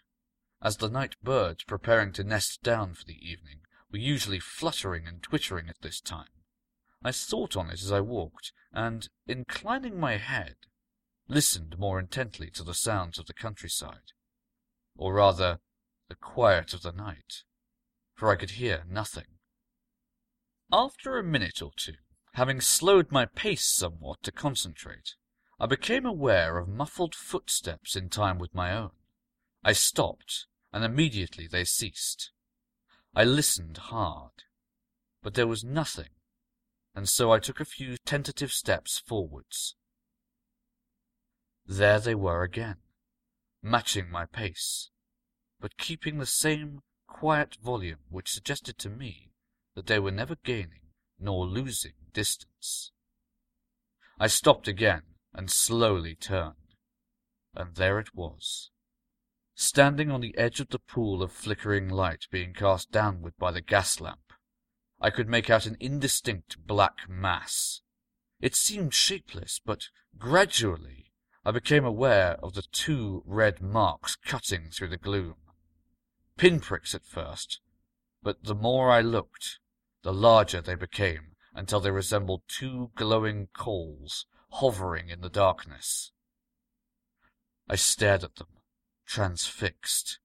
[0.61, 3.61] as the night birds preparing to nest down for the evening
[3.95, 6.27] were usually fluttering and twittering at this time.
[7.05, 10.57] I thought on it as I walked, and, inclining my head,
[11.29, 14.11] listened more intently to the sounds of the countryside,
[14.97, 15.61] or rather,
[16.09, 17.45] the quiet of the night,
[18.15, 19.39] for I could hear nothing.
[20.73, 21.99] After a minute or two,
[22.33, 25.15] having slowed my pace somewhat to concentrate,
[25.61, 28.91] I became aware of muffled footsteps in time with my own.
[29.63, 32.33] I stopped, and immediately they ceased.
[33.15, 34.45] I listened hard,
[35.23, 36.11] but there was nothing
[36.95, 39.75] and so I took a few tentative steps forwards.
[41.67, 42.77] There they were again,
[43.63, 44.91] matching my pace,
[45.61, 49.33] but keeping the same quiet volume which suggested to me
[49.75, 52.93] that they were never gaining nor losing distance.
[54.21, 56.77] I stopped again and slowly turned,
[57.55, 58.71] and there it was.
[59.67, 63.63] Standing on the edge of the pool of flickering light being cast downward by the
[63.63, 64.35] gas lamp,
[65.01, 67.81] I could make out an indistinct black mass.
[68.43, 71.13] It seemed shapeless, but gradually
[71.47, 75.37] I became aware of the two red marks cutting through the gloom.
[76.37, 77.61] Pinpricks at first,
[78.23, 79.61] but the more I looked,
[80.03, 86.13] the larger they became until they resembled two glowing coals hovering in the darkness.
[87.67, 88.49] I stared at them,
[89.07, 90.19] transfixed.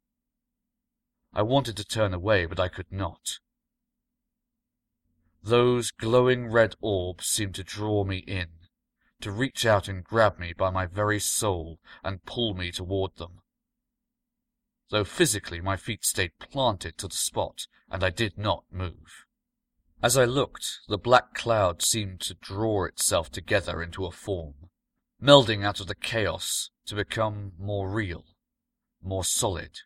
[1.34, 3.40] I wanted to turn away, but I could not.
[5.44, 8.50] Those glowing red orbs seemed to draw me in,
[9.22, 13.42] to reach out and grab me by my very soul and pull me toward them.
[14.90, 19.26] Though physically my feet stayed planted to the spot, and I did not move.
[20.02, 24.70] As I looked, the black cloud seemed to draw itself together into a form,
[25.22, 28.26] melding out of the chaos to become more real,
[29.02, 29.80] more solid,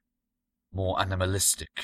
[0.72, 1.84] more animalistic.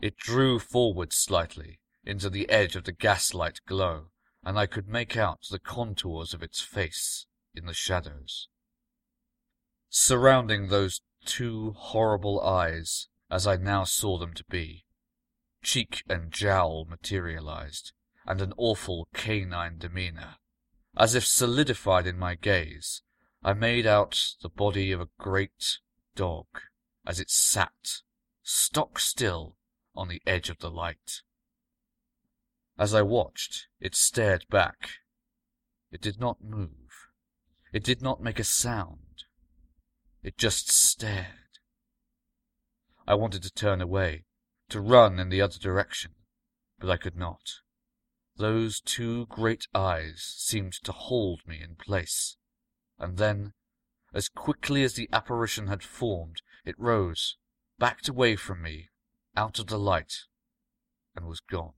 [0.00, 4.10] It drew forward slightly, into the edge of the gaslight glow,
[4.42, 8.48] and I could make out the contours of its face in the shadows.
[9.90, 14.84] Surrounding those two horrible eyes, as I now saw them to be,
[15.62, 17.92] cheek and jowl materialized,
[18.26, 20.36] and an awful canine demeanor.
[20.96, 23.02] As if solidified in my gaze,
[23.42, 25.78] I made out the body of a great
[26.18, 26.46] dog
[27.06, 28.02] as it sat,
[28.42, 29.56] stock still,
[29.94, 31.22] on the edge of the light.
[32.76, 34.90] As I watched, it stared back.
[35.92, 37.08] It did not move.
[37.72, 39.24] It did not make a sound.
[40.22, 41.60] It just stared.
[43.06, 44.24] I wanted to turn away,
[44.70, 46.12] to run in the other direction,
[46.80, 47.60] but I could not.
[48.36, 52.36] Those two great eyes seemed to hold me in place.
[52.98, 53.52] And then,
[54.12, 57.36] as quickly as the apparition had formed, it rose,
[57.78, 58.88] backed away from me,
[59.36, 60.14] out of the light,
[61.14, 61.72] and was gone.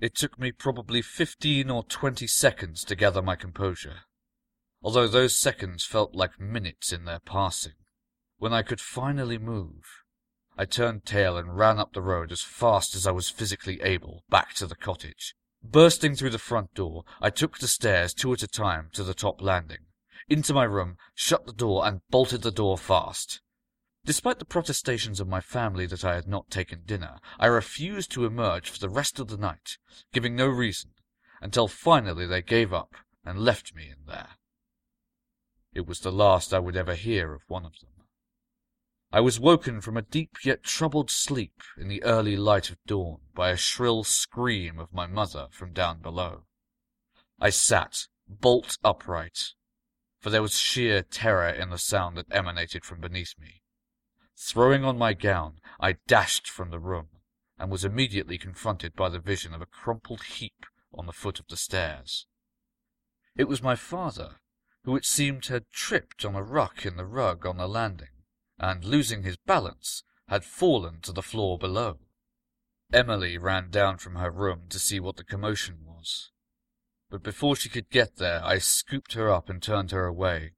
[0.00, 4.02] It took me probably fifteen or twenty seconds to gather my composure,
[4.80, 7.72] although those seconds felt like minutes in their passing.
[8.36, 9.82] When I could finally move,
[10.56, 14.22] I turned tail and ran up the road as fast as I was physically able,
[14.28, 15.34] back to the cottage.
[15.60, 19.14] Bursting through the front door, I took the stairs two at a time to the
[19.14, 19.86] top landing,
[20.28, 23.40] into my room, shut the door, and bolted the door fast.
[24.04, 28.24] Despite the protestations of my family that I had not taken dinner, I refused to
[28.24, 29.78] emerge for the rest of the night,
[30.12, 30.92] giving no reason,
[31.40, 34.30] until finally they gave up and left me in there.
[35.74, 37.90] It was the last I would ever hear of one of them.
[39.12, 43.20] I was woken from a deep yet troubled sleep in the early light of dawn
[43.34, 46.44] by a shrill scream of my mother from down below.
[47.40, 49.54] I sat, bolt upright,
[50.20, 53.62] for there was sheer terror in the sound that emanated from beneath me.
[54.36, 57.08] Throwing on my gown, I dashed from the room,
[57.58, 61.48] and was immediately confronted by the vision of a crumpled heap on the foot of
[61.48, 62.26] the stairs.
[63.36, 64.36] It was my father,
[64.84, 68.24] who it seemed had tripped on a rock in the rug on the landing,
[68.58, 71.98] and, losing his balance, had fallen to the floor below.
[72.92, 76.30] Emily ran down from her room to see what the commotion was.
[77.10, 80.52] But before she could get there, I scooped her up and turned her away,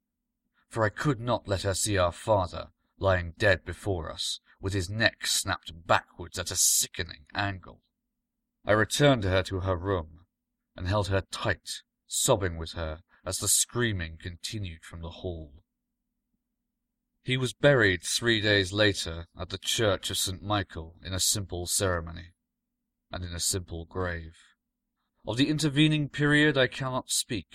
[0.69, 4.91] for I could not let her see our father, lying dead before us, with his
[4.91, 7.83] neck snapped backwards at a sickening angle.
[8.65, 10.27] I returned her to her room,
[10.77, 15.53] and held her tight, sobbing with her as the screaming continued from the hall.
[17.23, 20.43] He was buried three days later at the Church of St.
[20.43, 22.33] Michael in a simple ceremony,
[23.11, 24.37] and in a simple grave.
[25.27, 27.55] Of the intervening period I cannot speak,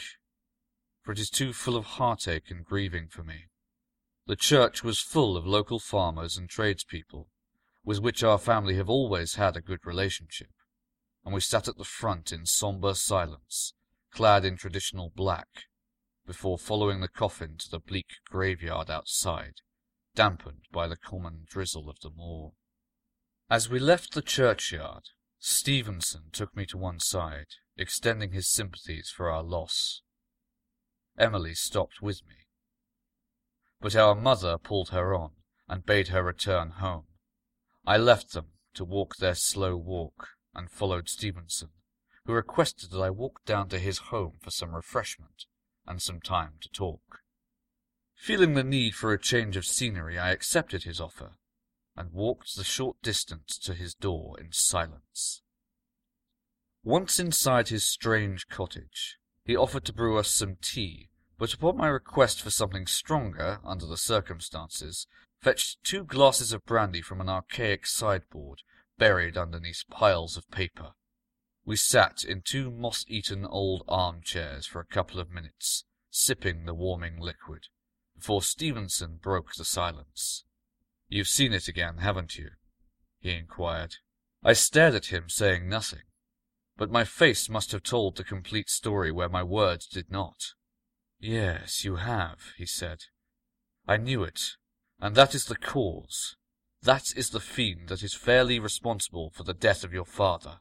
[1.01, 3.45] for it is too full of heartache and grieving for me.
[4.27, 7.27] The church was full of local farmers and tradespeople,
[7.83, 10.51] with which our family have always had a good relationship,
[11.23, 13.73] and we sat at the front in sombre silence,
[14.11, 15.65] clad in traditional black,
[16.25, 19.61] before following the coffin to the bleak graveyard outside,
[20.13, 22.53] dampened by the common drizzle of the moor.
[23.49, 25.09] As we left the churchyard,
[25.47, 27.45] Stevenson took me to one side,
[27.77, 30.01] extending his sympathies for our loss.
[31.19, 32.47] Emily stopped with me.
[33.79, 35.33] But our mother pulled her on,
[35.67, 37.05] and bade her return home.
[37.85, 41.69] I left them to walk their slow walk, and followed Stevenson,
[42.25, 45.45] who requested that I walk down to his home for some refreshment
[45.85, 47.19] and some time to talk.
[48.15, 51.37] Feeling the need for a change of scenery, I accepted his offer,
[51.95, 55.41] and walked the short distance to his door in silence.
[56.83, 61.87] Once inside his strange cottage, he offered to brew us some tea, but upon my
[61.87, 65.07] request for something stronger, under the circumstances,
[65.41, 68.61] fetched two glasses of brandy from an archaic sideboard
[68.97, 70.91] buried underneath piles of paper.
[71.65, 77.19] We sat in two moss-eaten old armchairs for a couple of minutes, sipping the warming
[77.19, 77.67] liquid,
[78.15, 80.45] before Stevenson broke the silence.
[81.07, 82.51] You've seen it again, haven't you?
[83.19, 83.95] he inquired.
[84.43, 86.03] I stared at him, saying nothing,
[86.77, 90.53] but my face must have told the complete story where my words did not.
[91.19, 93.05] Yes, you have, he said.
[93.87, 94.57] I knew it,
[94.99, 96.35] and that is the cause.
[96.81, 100.59] That is the fiend that is fairly responsible for the death of your father.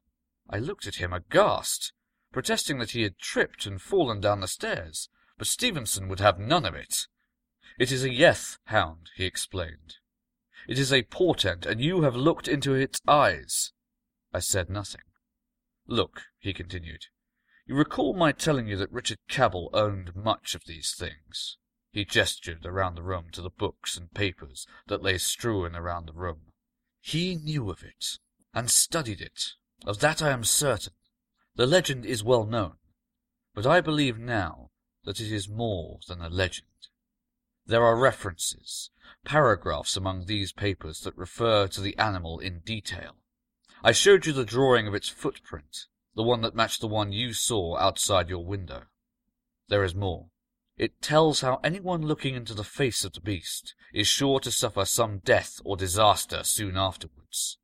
[0.48, 1.92] I looked at him aghast,
[2.32, 6.64] protesting that he had tripped and fallen down the stairs, but Stevenson would have none
[6.64, 7.06] of it.
[7.78, 9.96] It is a Yeth hound, he explained.
[10.68, 13.72] It is a portent, and you have looked into its eyes.
[14.32, 15.02] I said nothing.
[15.86, 17.06] Look, he continued,
[17.66, 21.56] you recall my telling you that Richard Cabell owned much of these things.
[21.92, 26.12] He gestured around the room to the books and papers that lay strewn around the
[26.12, 26.52] room.
[27.00, 28.18] He knew of it,
[28.52, 29.52] and studied it.
[29.86, 30.92] Of that I am certain.
[31.54, 32.76] The legend is well known,
[33.54, 34.70] but I believe now
[35.04, 36.66] that it is more than a legend.
[37.66, 38.90] There are references,
[39.24, 43.16] paragraphs among these papers that refer to the animal in detail.
[43.82, 47.32] I showed you the drawing of its footprint, the one that matched the one you
[47.32, 48.84] saw outside your window.
[49.68, 50.28] There is more.
[50.76, 54.84] It tells how anyone looking into the face of the beast is sure to suffer
[54.84, 57.58] some death or disaster soon afterwards.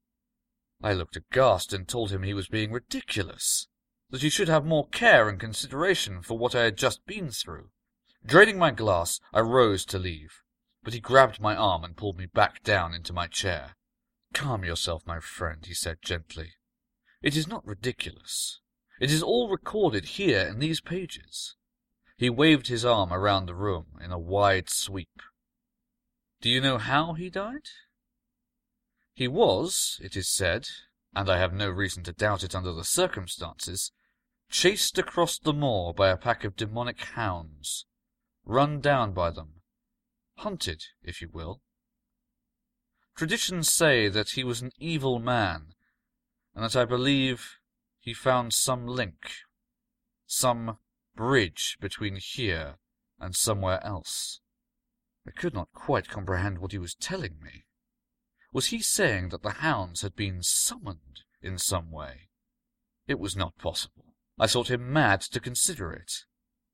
[0.82, 3.68] I looked aghast and told him he was being ridiculous,
[4.10, 7.70] that he should have more care and consideration for what I had just been through.
[8.24, 10.42] Draining my glass, I rose to leave,
[10.82, 13.76] but he grabbed my arm and pulled me back down into my chair.
[14.34, 16.52] Calm yourself, my friend, he said gently.
[17.22, 18.60] It is not ridiculous.
[19.00, 21.56] It is all recorded here in these pages.
[22.16, 25.22] He waved his arm around the room in a wide sweep.
[26.42, 27.68] Do you know how he died?
[29.14, 30.68] He was, it is said,
[31.14, 33.92] and I have no reason to doubt it under the circumstances,
[34.50, 37.86] chased across the moor by a pack of demonic hounds,
[38.50, 39.62] run down by them,
[40.38, 41.62] hunted, if you will.
[43.16, 45.74] Traditions say that he was an evil man
[46.54, 47.58] and that I believe
[48.00, 49.30] he found some link,
[50.26, 50.78] some
[51.14, 52.78] bridge between here
[53.20, 54.40] and somewhere else.
[55.26, 57.66] I could not quite comprehend what he was telling me.
[58.52, 62.30] Was he saying that the hounds had been summoned in some way?
[63.06, 64.16] It was not possible.
[64.40, 66.24] I thought him mad to consider it.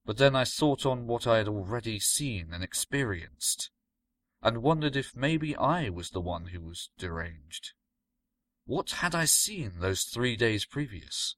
[0.06, 3.70] But then I thought on what I had already seen and experienced,
[4.40, 7.72] and wondered if maybe I was the one who was deranged.
[8.64, 11.34] What had I seen those three days previous?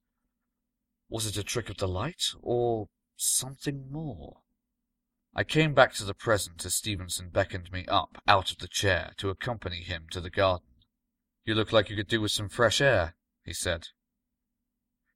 [1.09, 4.43] Was it a trick of the light, or something more?
[5.35, 9.13] I came back to the present as Stevenson beckoned me up out of the chair
[9.17, 10.69] to accompany him to the garden.
[11.45, 13.15] You look like you could do with some fresh air,
[13.45, 13.89] he said.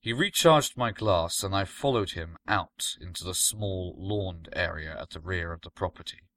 [0.02, 5.10] He recharged my glass, and I followed him out into the small lawned area at
[5.10, 6.28] the rear of the property.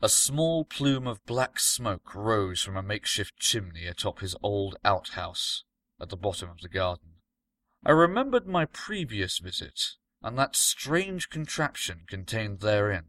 [0.00, 5.64] A small plume of black smoke rose from a makeshift chimney atop his old outhouse
[6.00, 7.16] at the bottom of the garden.
[7.84, 13.04] I remembered my previous visit, and that strange contraption contained therein.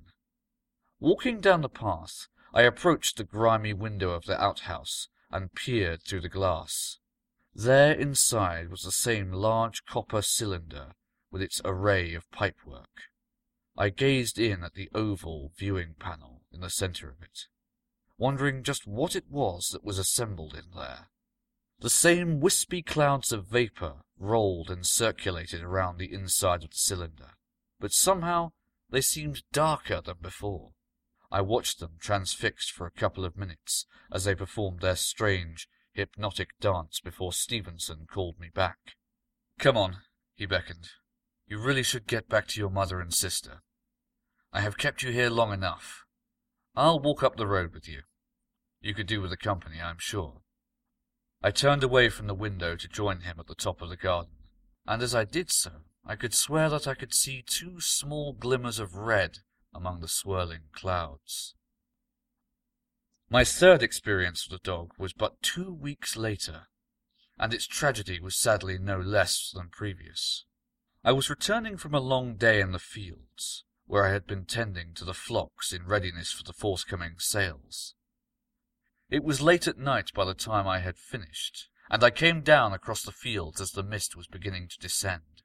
[0.99, 6.22] Walking down the path, I approached the grimy window of the outhouse and peered through
[6.22, 6.97] the glass.
[7.54, 10.95] There inside was the same large copper cylinder
[11.32, 13.10] with its array of pipework.
[13.78, 17.47] I gazed in at the oval viewing panel in the center of it.
[18.18, 21.10] wondering just what it was that was assembled in there.
[21.80, 27.32] The same wispy clouds of vapour rolled and circulated around the inside of the cylinder,
[27.80, 28.52] but somehow
[28.91, 30.74] they seemed darker than before.
[31.32, 36.50] I watched them transfixed for a couple of minutes as they performed their strange, hypnotic
[36.60, 38.96] dance before Stevenson called me back.
[39.60, 39.98] Come on,
[40.36, 40.89] he beckoned.
[41.48, 43.62] You really should get back to your mother and sister.
[44.54, 46.06] I have kept you here long enough.
[46.76, 48.02] I'll walk up the road with you.
[48.82, 50.42] You could do with the company, I'm sure.
[51.44, 54.34] I turned away from the window to join him at the top of the garden,
[54.88, 55.72] and as I did so,
[56.06, 59.39] I could swear that I could see two small glimmers of red
[59.74, 61.56] among the swirling clouds.
[63.32, 66.68] My third experience with the dog was but two weeks later,
[67.40, 70.44] and its tragedy was sadly no less than previous.
[71.02, 74.94] I was returning from a long day in the fields, where I had been tending
[74.96, 77.96] to the flocks in readiness for the forthcoming sales.
[79.10, 82.74] It was late at night by the time I had finished, and I came down
[82.74, 85.42] across the fields as the mist was beginning to descend.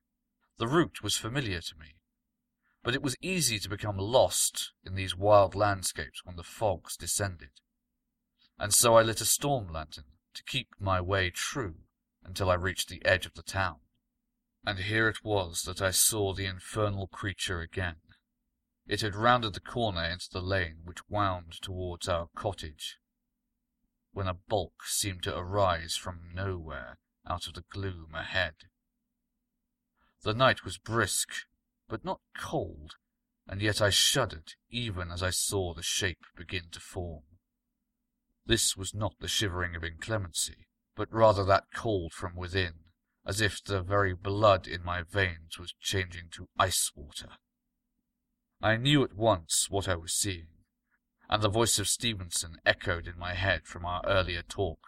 [0.58, 2.00] The route was familiar to me,
[2.82, 7.50] but it was easy to become lost in these wild landscapes when the fogs descended.
[8.58, 10.04] And so I lit a storm lantern
[10.34, 11.76] to keep my way true
[12.24, 13.80] until I reached the edge of the town.
[14.64, 17.96] And here it was that I saw the infernal creature again.
[18.86, 22.98] It had rounded the corner into the lane which wound towards our cottage
[24.12, 26.98] when a bulk seemed to arise from nowhere
[27.28, 28.54] out of the gloom ahead.
[30.22, 31.28] The night was brisk,
[31.86, 32.94] but not cold,
[33.46, 37.24] and yet I shuddered even as I saw the shape begin to form.
[38.46, 42.74] This was not the shivering of inclemency, but rather that cold from within,
[43.26, 47.30] as if the very blood in my veins was changing to ice water.
[48.62, 50.48] I knew at once what I was seeing
[51.28, 54.78] and the voice of Stevenson echoed in my head from our earlier talk.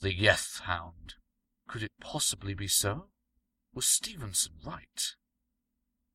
[0.00, 1.14] The Yeth Hound.
[1.68, 3.06] Could it possibly be so?
[3.72, 5.14] Was Stevenson right?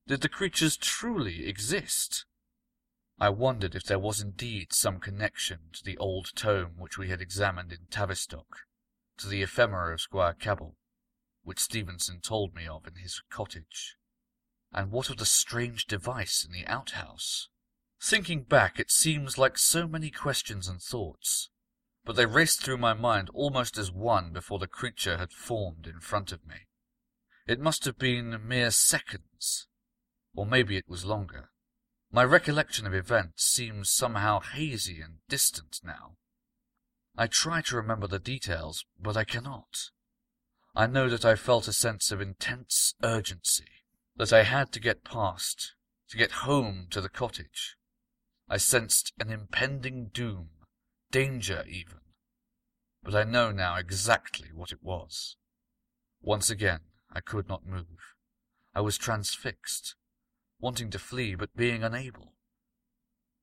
[0.07, 2.25] Did the creatures truly exist?
[3.21, 7.19] I wondered if there was indeed some connection to the old tome which we had
[7.19, 8.59] examined in Tavistock,
[9.17, 10.77] to the ephemera of Squire Cabell,
[11.43, 13.97] which Stevenson told me of in his cottage.
[14.71, 17.49] And what of the strange device in the outhouse?
[18.01, 21.49] Thinking back, it seems like so many questions and thoughts,
[22.05, 25.99] but they raced through my mind almost as one before the creature had formed in
[25.99, 26.67] front of me.
[27.45, 29.67] It must have been mere seconds,
[30.33, 31.48] or maybe it was longer.
[32.11, 36.15] My recollection of events seems somehow hazy and distant now.
[37.15, 39.91] I try to remember the details, but I cannot.
[40.75, 43.67] I know that I felt a sense of intense urgency,
[44.15, 45.73] that I had to get past,
[46.09, 47.75] to get home to the cottage.
[48.49, 50.49] I sensed an impending doom,
[51.11, 51.99] danger even.
[53.03, 55.35] But I know now exactly what it was.
[56.21, 56.81] Once again,
[57.11, 58.15] I could not move.
[58.73, 59.95] I was transfixed,
[60.59, 62.33] wanting to flee but being unable.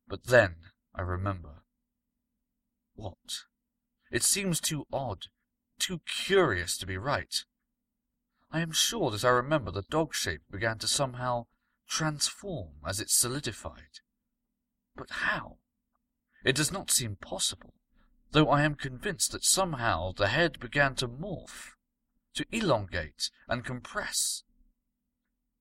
[0.09, 0.57] But then
[0.95, 1.63] I remember.
[2.95, 3.45] What?
[4.11, 5.27] It seems too odd,
[5.79, 7.45] too curious to be right.
[8.51, 11.47] I am sure that I remember the dog shape began to somehow
[11.89, 14.01] transform as it solidified.
[14.95, 15.59] But how?
[16.45, 17.75] It does not seem possible,
[18.31, 21.75] though I am convinced that somehow the head began to morph,
[22.35, 24.45] to elongate and compress.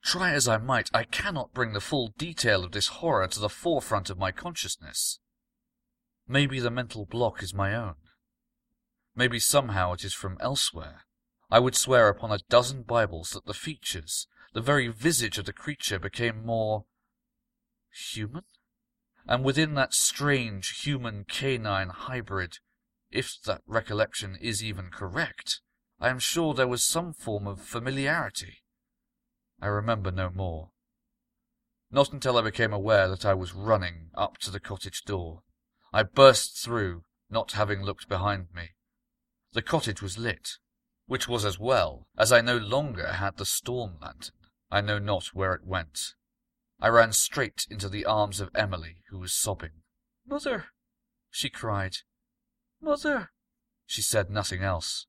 [0.05, 3.49] Try as I might, I cannot bring the full detail of this horror to the
[3.49, 5.19] forefront of my consciousness.
[6.27, 7.95] Maybe the mental block is my own.
[9.15, 11.05] Maybe somehow it is from elsewhere.
[11.49, 15.53] I would swear upon a dozen Bibles that the features, the very visage of the
[15.53, 16.85] creature became more
[18.13, 18.43] human?
[19.27, 22.59] and within that strange human canine hybrid,
[23.09, 25.61] if that recollection is even correct,
[25.99, 28.61] I am sure there was some form of familiarity.
[29.65, 30.69] I remember no more.
[31.89, 35.41] Not until I became aware that I was running up to the cottage door.
[35.91, 38.75] I burst through, not having looked behind me.
[39.53, 40.59] The cottage was lit,
[41.07, 44.35] which was as well, as I no longer had the storm lantern.
[44.69, 46.13] I know not where it went,
[46.79, 49.81] I ran straight into the arms of Emily, who was sobbing.
[50.27, 50.65] Mother!
[51.31, 51.97] she cried.
[52.79, 53.31] Mother!
[53.87, 55.07] She said nothing else.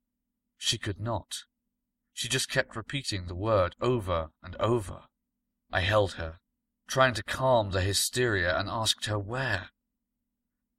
[0.57, 1.44] She could not.
[2.16, 5.02] She just kept repeating the word over and over.
[5.70, 6.38] I held her,
[6.88, 9.68] trying to calm the hysteria, and asked her where.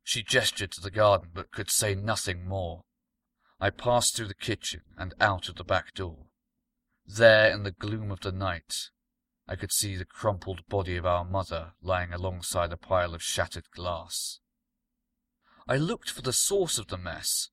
[0.04, 2.82] She gestured to the garden, but could say nothing more.
[3.60, 6.26] I passed through the kitchen and out of the back door.
[7.06, 8.90] There, in the gloom of the night,
[9.48, 13.70] I could see the crumpled body of our mother lying alongside a pile of shattered
[13.70, 14.40] glass.
[15.68, 17.52] I looked for the source of the mess,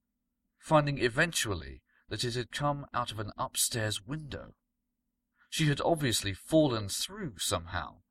[0.59, 1.83] finding eventually
[2.15, 4.55] that it had come out of an upstairs window.
[5.51, 8.03] She had obviously fallen through somehow,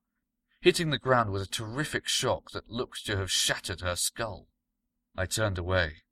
[0.59, 4.49] hitting the ground with a terrific shock that looked to have shattered her skull.
[5.15, 6.03] I turned away.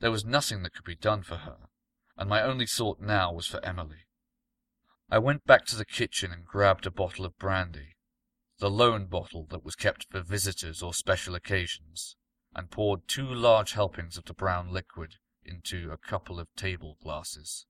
[0.00, 1.68] There was nothing that could be done for her,
[2.16, 4.08] and my only thought now was for Emily.
[5.08, 7.94] I went back to the kitchen and grabbed a bottle of brandy,
[8.58, 12.16] the lone bottle that was kept for visitors or special occasions,
[12.56, 17.66] and poured two large helpings of the brown liquid into a couple of table glasses.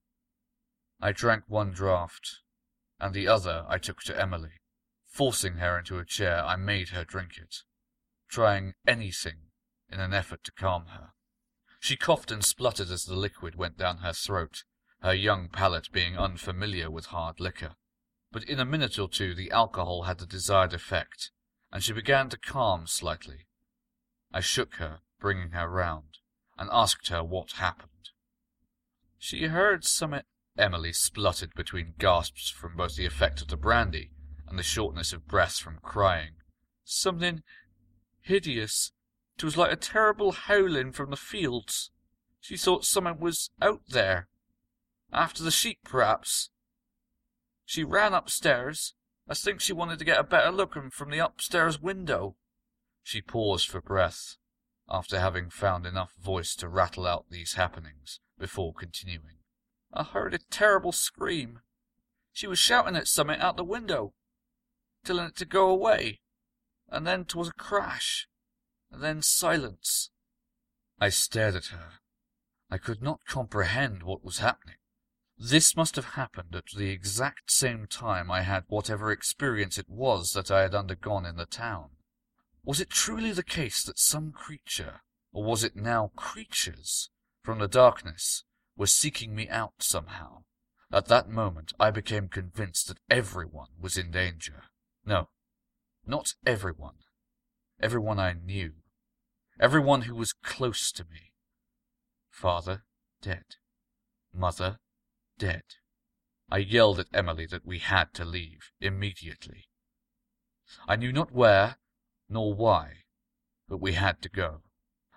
[1.01, 2.39] I drank one draught,
[3.01, 4.61] and the other I took to Emily.
[5.05, 7.59] Forcing her into a chair, I made her drink it,
[8.29, 9.51] trying anything
[9.91, 11.11] in an effort to calm her.
[11.81, 14.65] She coughed and spluttered as the liquid went down her throat,
[15.03, 17.75] her young palate being unfamiliar with hard liquor.
[18.31, 21.31] But in a minute or two the alcohol had the desired effect,
[21.73, 23.47] and she began to calm slightly.
[24.33, 26.12] I shook her, bringing her round,
[26.59, 28.11] and asked her what happened.
[29.19, 30.21] She heard some.
[30.59, 34.11] Emily spluttered between gasps from both the effect of the brandy
[34.47, 36.35] and the shortness of breath from crying.
[36.85, 37.43] Something
[38.21, 38.93] hideous.
[39.39, 41.91] It was like a terrible howling from the fields.
[42.41, 44.29] She thought someone was out there.
[45.13, 46.51] After the sheep, perhaps.
[47.65, 48.95] She ran upstairs.
[49.29, 52.37] I think she wanted to get a better look from the upstairs window.
[53.03, 54.37] She paused for breath,
[54.93, 59.39] after having found enough voice to rattle out these happenings, before continuing.
[59.91, 61.61] I heard a terrible scream.
[62.33, 64.13] She was shouting at something out the window,
[65.03, 66.21] telling it to go away,
[66.89, 68.29] and then 'twas a crash,
[68.91, 70.11] and then silence.
[71.01, 71.95] I stared at her.
[72.71, 74.77] I could not comprehend what was happening.
[75.39, 80.33] This must have happened at the exact same time I had whatever experience it was
[80.35, 81.97] that I had undergone in the town.
[82.65, 85.01] Was it truly the case that some creature,
[85.33, 87.11] or was it now creatures,
[87.43, 88.45] from the darkness,
[88.77, 90.45] were seeking me out somehow?
[90.93, 94.65] At that moment I became convinced that everyone was in danger.
[95.05, 95.31] No,
[96.07, 96.99] not everyone.
[97.81, 98.75] Everyone I knew.
[99.59, 101.33] Everyone who was close to me.
[102.31, 102.85] Father
[103.23, 103.57] dead.
[104.33, 104.79] Mother
[105.39, 105.63] dead.
[106.51, 109.69] I yelled at Emily that we had to leave immediately.
[110.87, 111.77] I knew not where
[112.33, 113.03] nor why,
[113.69, 114.63] but we had to go.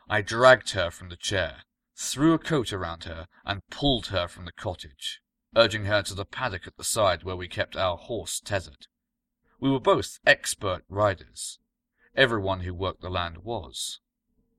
[0.07, 1.63] I dragged her from the chair,
[1.97, 5.21] threw a coat around her, and pulled her from the cottage,
[5.55, 8.87] urging her to the paddock at the side where we kept our horse tethered.
[9.59, 11.57] We were both expert riders.
[12.15, 13.99] Everyone who worked the land was,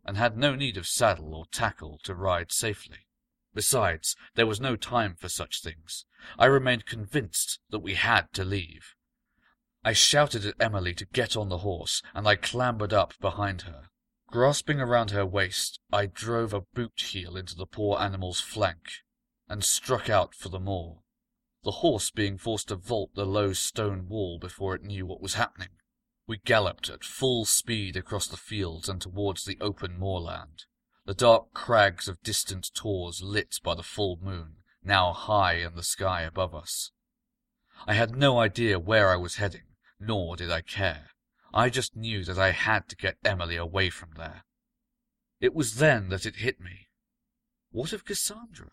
[0.04, 3.06] and had no need of saddle or tackle to ride safely.
[3.54, 6.04] Besides, there was no time for such things.
[6.38, 8.95] I remained convinced that we had to leave.
[9.86, 13.84] I shouted at Emily to get on the horse, and I clambered up behind her.
[14.26, 19.04] Grasping around her waist, I drove a boot heel into the poor animal's flank,
[19.46, 21.04] and struck out for the moor,
[21.62, 25.34] the horse being forced to vault the low stone wall before it knew what was
[25.34, 25.76] happening.
[26.26, 30.64] We galloped at full speed across the fields and towards the open moorland
[31.04, 35.84] the dark crags of distant tors lit by the full moon, now high in the
[35.84, 36.90] sky above us.
[37.86, 39.65] I had no idea where I was heading,
[39.98, 41.10] nor did I care.
[41.52, 44.44] I just knew that I had to get Emily away from there.
[45.40, 46.88] It was then that it hit me.
[47.70, 48.70] What of Cassandra?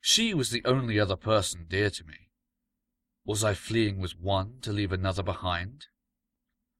[0.00, 2.30] She was the only other person dear to me.
[3.24, 5.86] Was I fleeing with one to leave another behind?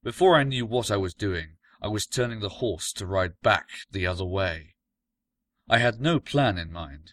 [0.03, 3.69] Before I knew what I was doing, I was turning the horse to ride back
[3.91, 4.75] the other way.
[5.69, 7.13] I had no plan in mind.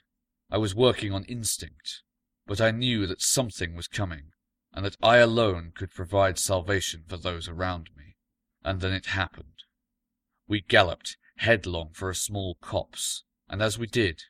[0.49, 2.01] I was working on instinct,
[2.47, 4.31] but I knew that something was coming,
[4.73, 8.15] and that I alone could provide salvation for those around me.
[8.63, 9.63] And then it happened.
[10.47, 14.23] We galloped headlong for a small copse, and as we did,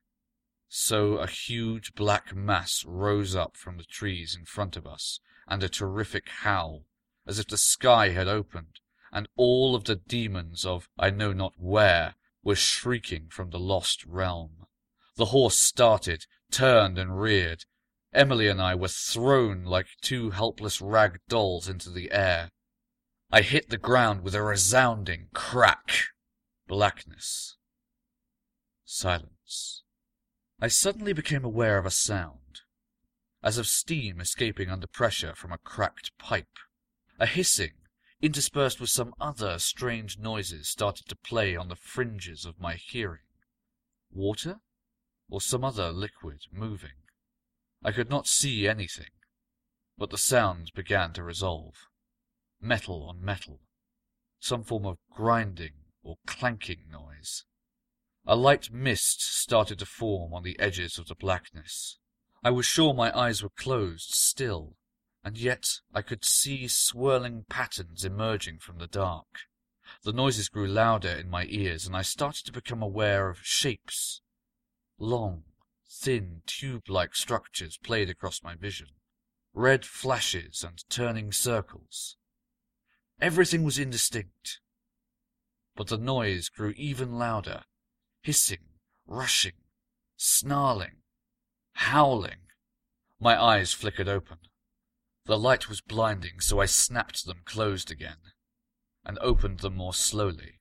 [0.67, 5.63] so a huge black mass rose up from the trees in front of us, and
[5.63, 6.85] a terrific howl,
[7.25, 8.79] as if the sky had opened
[9.11, 14.05] and all of the demons of I know not where were shrieking from the lost
[14.05, 14.67] realm.
[15.15, 17.65] The horse started, turned, and reared.
[18.13, 22.49] Emily and I were thrown like two helpless rag dolls into the air.
[23.31, 25.91] I hit the ground with a resounding crack.
[26.67, 27.57] Blackness.
[28.83, 29.83] Silence.
[30.59, 32.61] I suddenly became aware of a sound,
[33.43, 36.57] as of steam escaping under pressure from a cracked pipe.
[37.19, 37.73] A hissing,
[38.21, 43.27] interspersed with some other strange noises, started to play on the fringes of my hearing.
[44.11, 44.61] Water?
[45.29, 47.03] Or some other liquid moving?
[47.83, 49.11] I could not see anything,
[49.97, 51.87] but the sounds began to resolve.
[52.59, 53.61] Metal on metal.
[54.39, 55.73] Some form of grinding
[56.03, 57.45] or clanking noise.
[58.25, 61.97] A light mist started to form on the edges of the blackness.
[62.43, 64.75] I was sure my eyes were closed still,
[65.23, 69.47] and yet I could see swirling patterns emerging from the dark.
[70.03, 74.21] The noises grew louder in my ears, and I started to become aware of shapes.
[74.97, 75.43] Long,
[75.89, 78.87] thin, tube-like structures played across my vision.
[79.53, 82.15] Red flashes and turning circles.
[83.19, 84.59] Everything was indistinct.
[85.75, 87.63] But the noise grew even louder,
[88.21, 88.65] hissing,
[89.07, 89.63] rushing,
[90.15, 90.97] snarling,
[91.73, 92.47] howling.
[93.19, 94.37] My eyes flickered open.
[95.25, 98.17] The light was blinding, so I snapped them closed again
[99.03, 100.59] and opened them more slowly.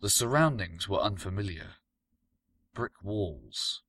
[0.00, 1.74] The surroundings were unfamiliar.
[2.74, 3.82] Brick walls,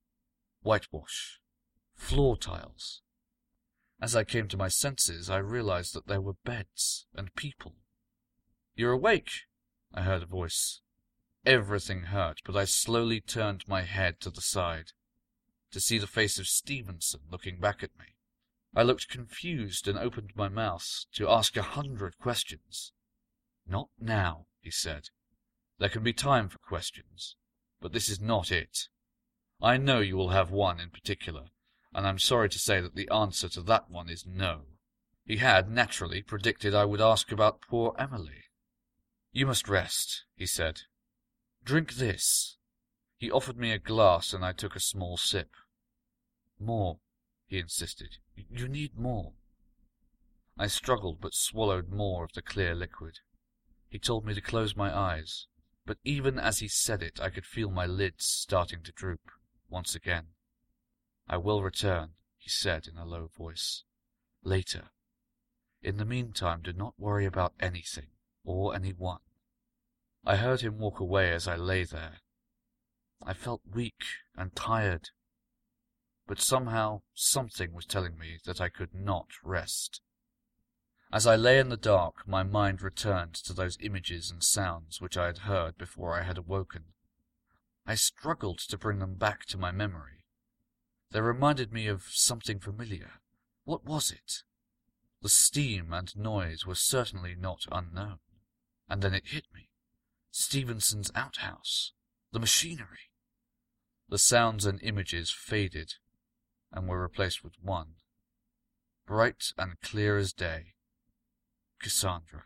[0.62, 1.40] whitewash,
[1.94, 3.02] floor tiles.
[4.00, 7.74] As I came to my senses, I realized that there were beds and people.
[8.74, 9.30] You're awake,
[9.92, 10.80] I heard a voice.
[11.44, 14.92] Everything hurt, but I slowly turned my head to the side
[15.70, 18.16] to see the face of Stevenson looking back at me.
[18.74, 22.92] I looked confused and opened my mouth to ask a hundred questions.
[23.66, 25.10] Not now, he said.
[25.78, 27.36] There can be time for questions,
[27.80, 28.88] but this is not it.
[29.62, 31.48] I know you will have one in particular,
[31.92, 34.62] and I'm sorry to say that the answer to that one is no.
[35.26, 38.44] He had, naturally, predicted I would ask about poor Emily.
[39.32, 40.82] You must rest, he said.
[41.62, 42.56] Drink this.
[43.18, 45.50] He offered me a glass, and I took a small sip.
[46.58, 47.00] More,
[47.46, 48.16] he insisted.
[48.34, 49.34] You need more.
[50.58, 53.18] I struggled, but swallowed more of the clear liquid.
[53.90, 55.48] He told me to close my eyes,
[55.84, 59.20] but even as he said it, I could feel my lids starting to droop
[59.70, 60.26] once again.
[61.28, 63.84] I will return, he said in a low voice.
[64.42, 64.90] Later.
[65.82, 68.08] In the meantime, do not worry about anything
[68.44, 69.20] or anyone.
[70.24, 72.20] I heard him walk away as I lay there.
[73.22, 74.02] I felt weak
[74.36, 75.10] and tired,
[76.26, 80.00] but somehow something was telling me that I could not rest.
[81.12, 85.16] As I lay in the dark, my mind returned to those images and sounds which
[85.16, 86.84] I had heard before I had awoken.
[87.90, 90.24] I struggled to bring them back to my memory.
[91.10, 93.14] They reminded me of something familiar.
[93.64, 94.44] What was it?
[95.22, 98.20] The steam and noise were certainly not unknown.
[98.88, 99.70] And then it hit me.
[100.30, 101.90] Stevenson's outhouse.
[102.30, 103.10] The machinery.
[104.08, 105.94] The sounds and images faded
[106.70, 107.94] and were replaced with one.
[109.04, 110.74] Bright and clear as day.
[111.80, 112.44] Cassandra.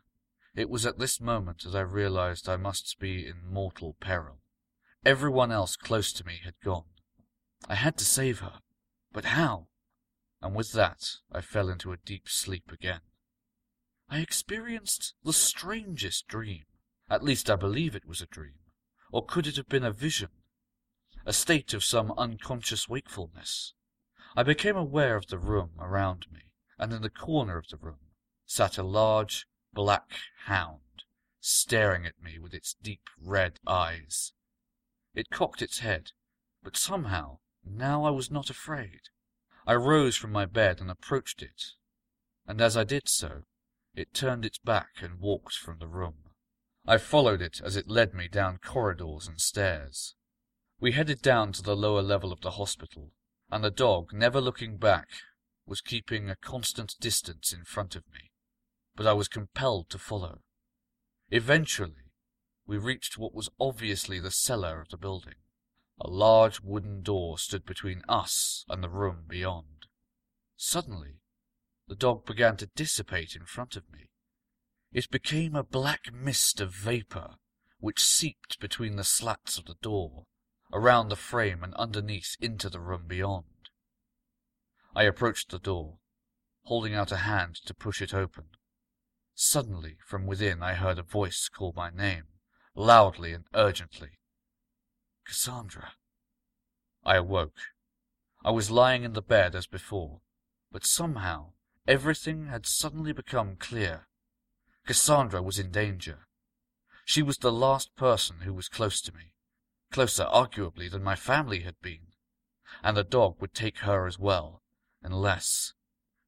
[0.54, 4.38] It was at this moment that I realized I must be in mortal peril.
[5.04, 6.84] Everyone else close to me had gone.
[7.68, 8.60] I had to save her.
[9.12, 9.68] But how?
[10.40, 13.00] And with that, I fell into a deep sleep again.
[14.08, 16.64] I experienced the strangest dream.
[17.10, 18.58] At least I believe it was a dream.
[19.12, 20.30] Or could it have been a vision?
[21.26, 23.74] A state of some unconscious wakefulness.
[24.36, 28.10] I became aware of the room around me, and in the corner of the room
[28.46, 30.10] sat a large black
[30.46, 31.04] hound,
[31.40, 34.32] staring at me with its deep red eyes.
[35.14, 36.12] It cocked its head,
[36.62, 39.00] but somehow now I was not afraid.
[39.66, 41.72] I rose from my bed and approached it,
[42.46, 43.44] and as I did so,
[43.94, 46.30] it turned its back and walked from the room.
[46.86, 50.14] I followed it as it led me down corridors and stairs.
[50.80, 53.12] We headed down to the lower level of the hospital,
[53.50, 55.08] and the dog, never looking back,
[55.64, 58.32] was keeping a constant distance in front of me
[58.96, 60.40] but I was compelled to follow.
[61.30, 62.03] Eventually,
[62.66, 65.34] we reached what was obviously the cellar of the building.
[66.00, 69.86] A large wooden door stood between us and the room beyond.
[70.56, 71.20] Suddenly,
[71.86, 74.08] the dog began to dissipate in front of me.
[74.92, 77.34] It became a black mist of vapor,
[77.78, 80.24] which seeped between the slats of the door,
[80.72, 83.44] around the frame and underneath into the room beyond.
[84.96, 85.98] I approached the door,
[86.64, 88.44] holding out a hand to push it open.
[89.34, 92.24] Suddenly, from within, I heard a voice call my name,
[92.74, 94.18] loudly and urgently.
[95.26, 95.92] Cassandra.
[97.04, 97.58] I awoke.
[98.44, 100.20] I was lying in the bed as before,
[100.70, 101.52] but somehow
[101.86, 104.08] everything had suddenly become clear.
[104.86, 106.26] Cassandra was in danger.
[107.04, 109.34] She was the last person who was close to me,
[109.90, 112.08] closer arguably than my family had been,
[112.82, 114.62] and the dog would take her as well,
[115.02, 115.74] unless,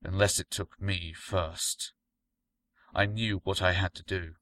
[0.02, 1.92] unless it took me first.
[2.94, 4.34] I knew what I had to do.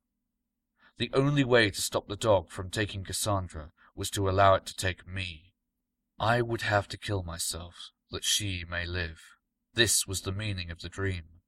[0.96, 4.76] The only way to stop the dog from taking Cassandra was to allow it to
[4.76, 5.52] take me.
[6.18, 9.20] I would have to kill myself that she may live.
[9.74, 11.40] This was the meaning of the dream.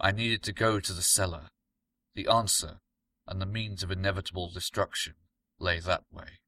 [0.00, 1.48] I needed to go to the cellar.
[2.14, 2.78] The answer
[3.26, 5.14] and the means of inevitable destruction
[5.58, 6.38] lay that way.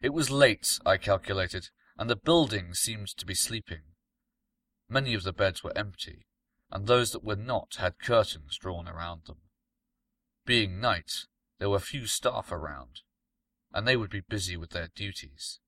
[0.00, 3.82] It was late, I calculated, and the building seemed to be sleeping.
[4.88, 6.26] Many of the beds were empty,
[6.70, 9.38] and those that were not had curtains drawn around them.
[10.46, 11.24] Being night,
[11.58, 13.00] there were few staff around,
[13.72, 15.60] and they would be busy with their duties,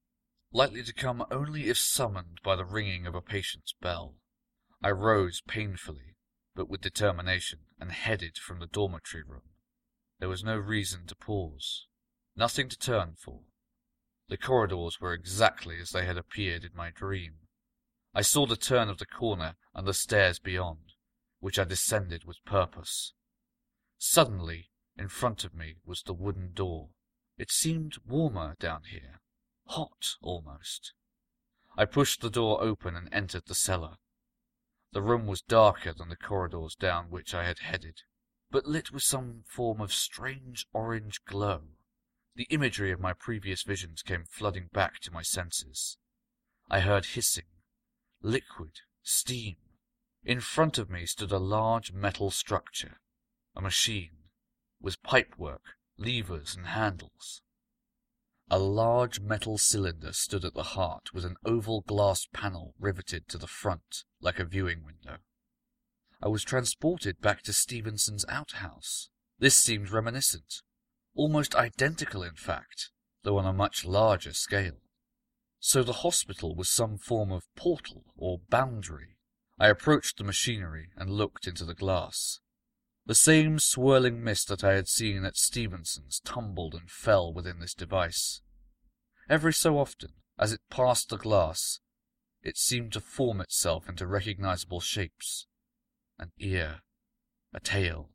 [0.53, 4.17] likely to come only if summoned by the ringing of a patient's bell.
[4.83, 6.17] I rose painfully,
[6.55, 9.51] but with determination, and headed from the dormitory room.
[10.19, 11.87] There was no reason to pause,
[12.35, 13.41] nothing to turn for.
[14.29, 17.35] The corridors were exactly as they had appeared in my dream.
[18.15, 20.95] I saw the turn of the corner and the stairs beyond,
[21.41, 23.13] which I descended with purpose.
[23.99, 26.91] Suddenly, in front of me was the wooden door.
[27.39, 29.21] It seemed warmer down here,
[29.67, 30.93] hot almost.
[31.77, 33.97] I pushed the door open and entered the cellar.
[34.93, 38.03] The room was darker than the corridors down which I had headed,
[38.51, 41.63] but lit with some form of strange orange glow.
[42.35, 45.99] The imagery of my previous visions came flooding back to my senses.
[46.71, 47.45] I heard hissing,
[48.23, 49.57] liquid, steam.
[50.25, 53.01] In front of me stood a large metal structure,
[53.55, 54.16] a machine,
[54.87, 57.43] with pipework, levers, and handles.
[58.49, 63.37] A large metal cylinder stood at the heart with an oval glass panel riveted to
[63.37, 65.17] the front like a viewing window.
[66.23, 69.09] I was transported back to Stevenson's outhouse.
[69.41, 70.63] This seemed reminiscent,
[71.17, 72.93] almost identical in fact,
[73.25, 74.83] though on a much larger scale.
[75.59, 79.17] So the hospital was some form of portal or boundary.
[79.59, 82.39] I approached the machinery and looked into the glass.
[83.07, 87.75] The same swirling mist that I had seen at Stevenson's tumbled and fell within this
[87.75, 88.43] device.
[89.29, 91.81] Every so often, as it passed the glass,
[92.43, 95.47] it seemed to form itself into recognizable shapes.
[96.19, 96.81] An ear,
[97.53, 98.11] a tail,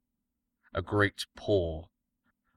[0.73, 1.85] a great paw,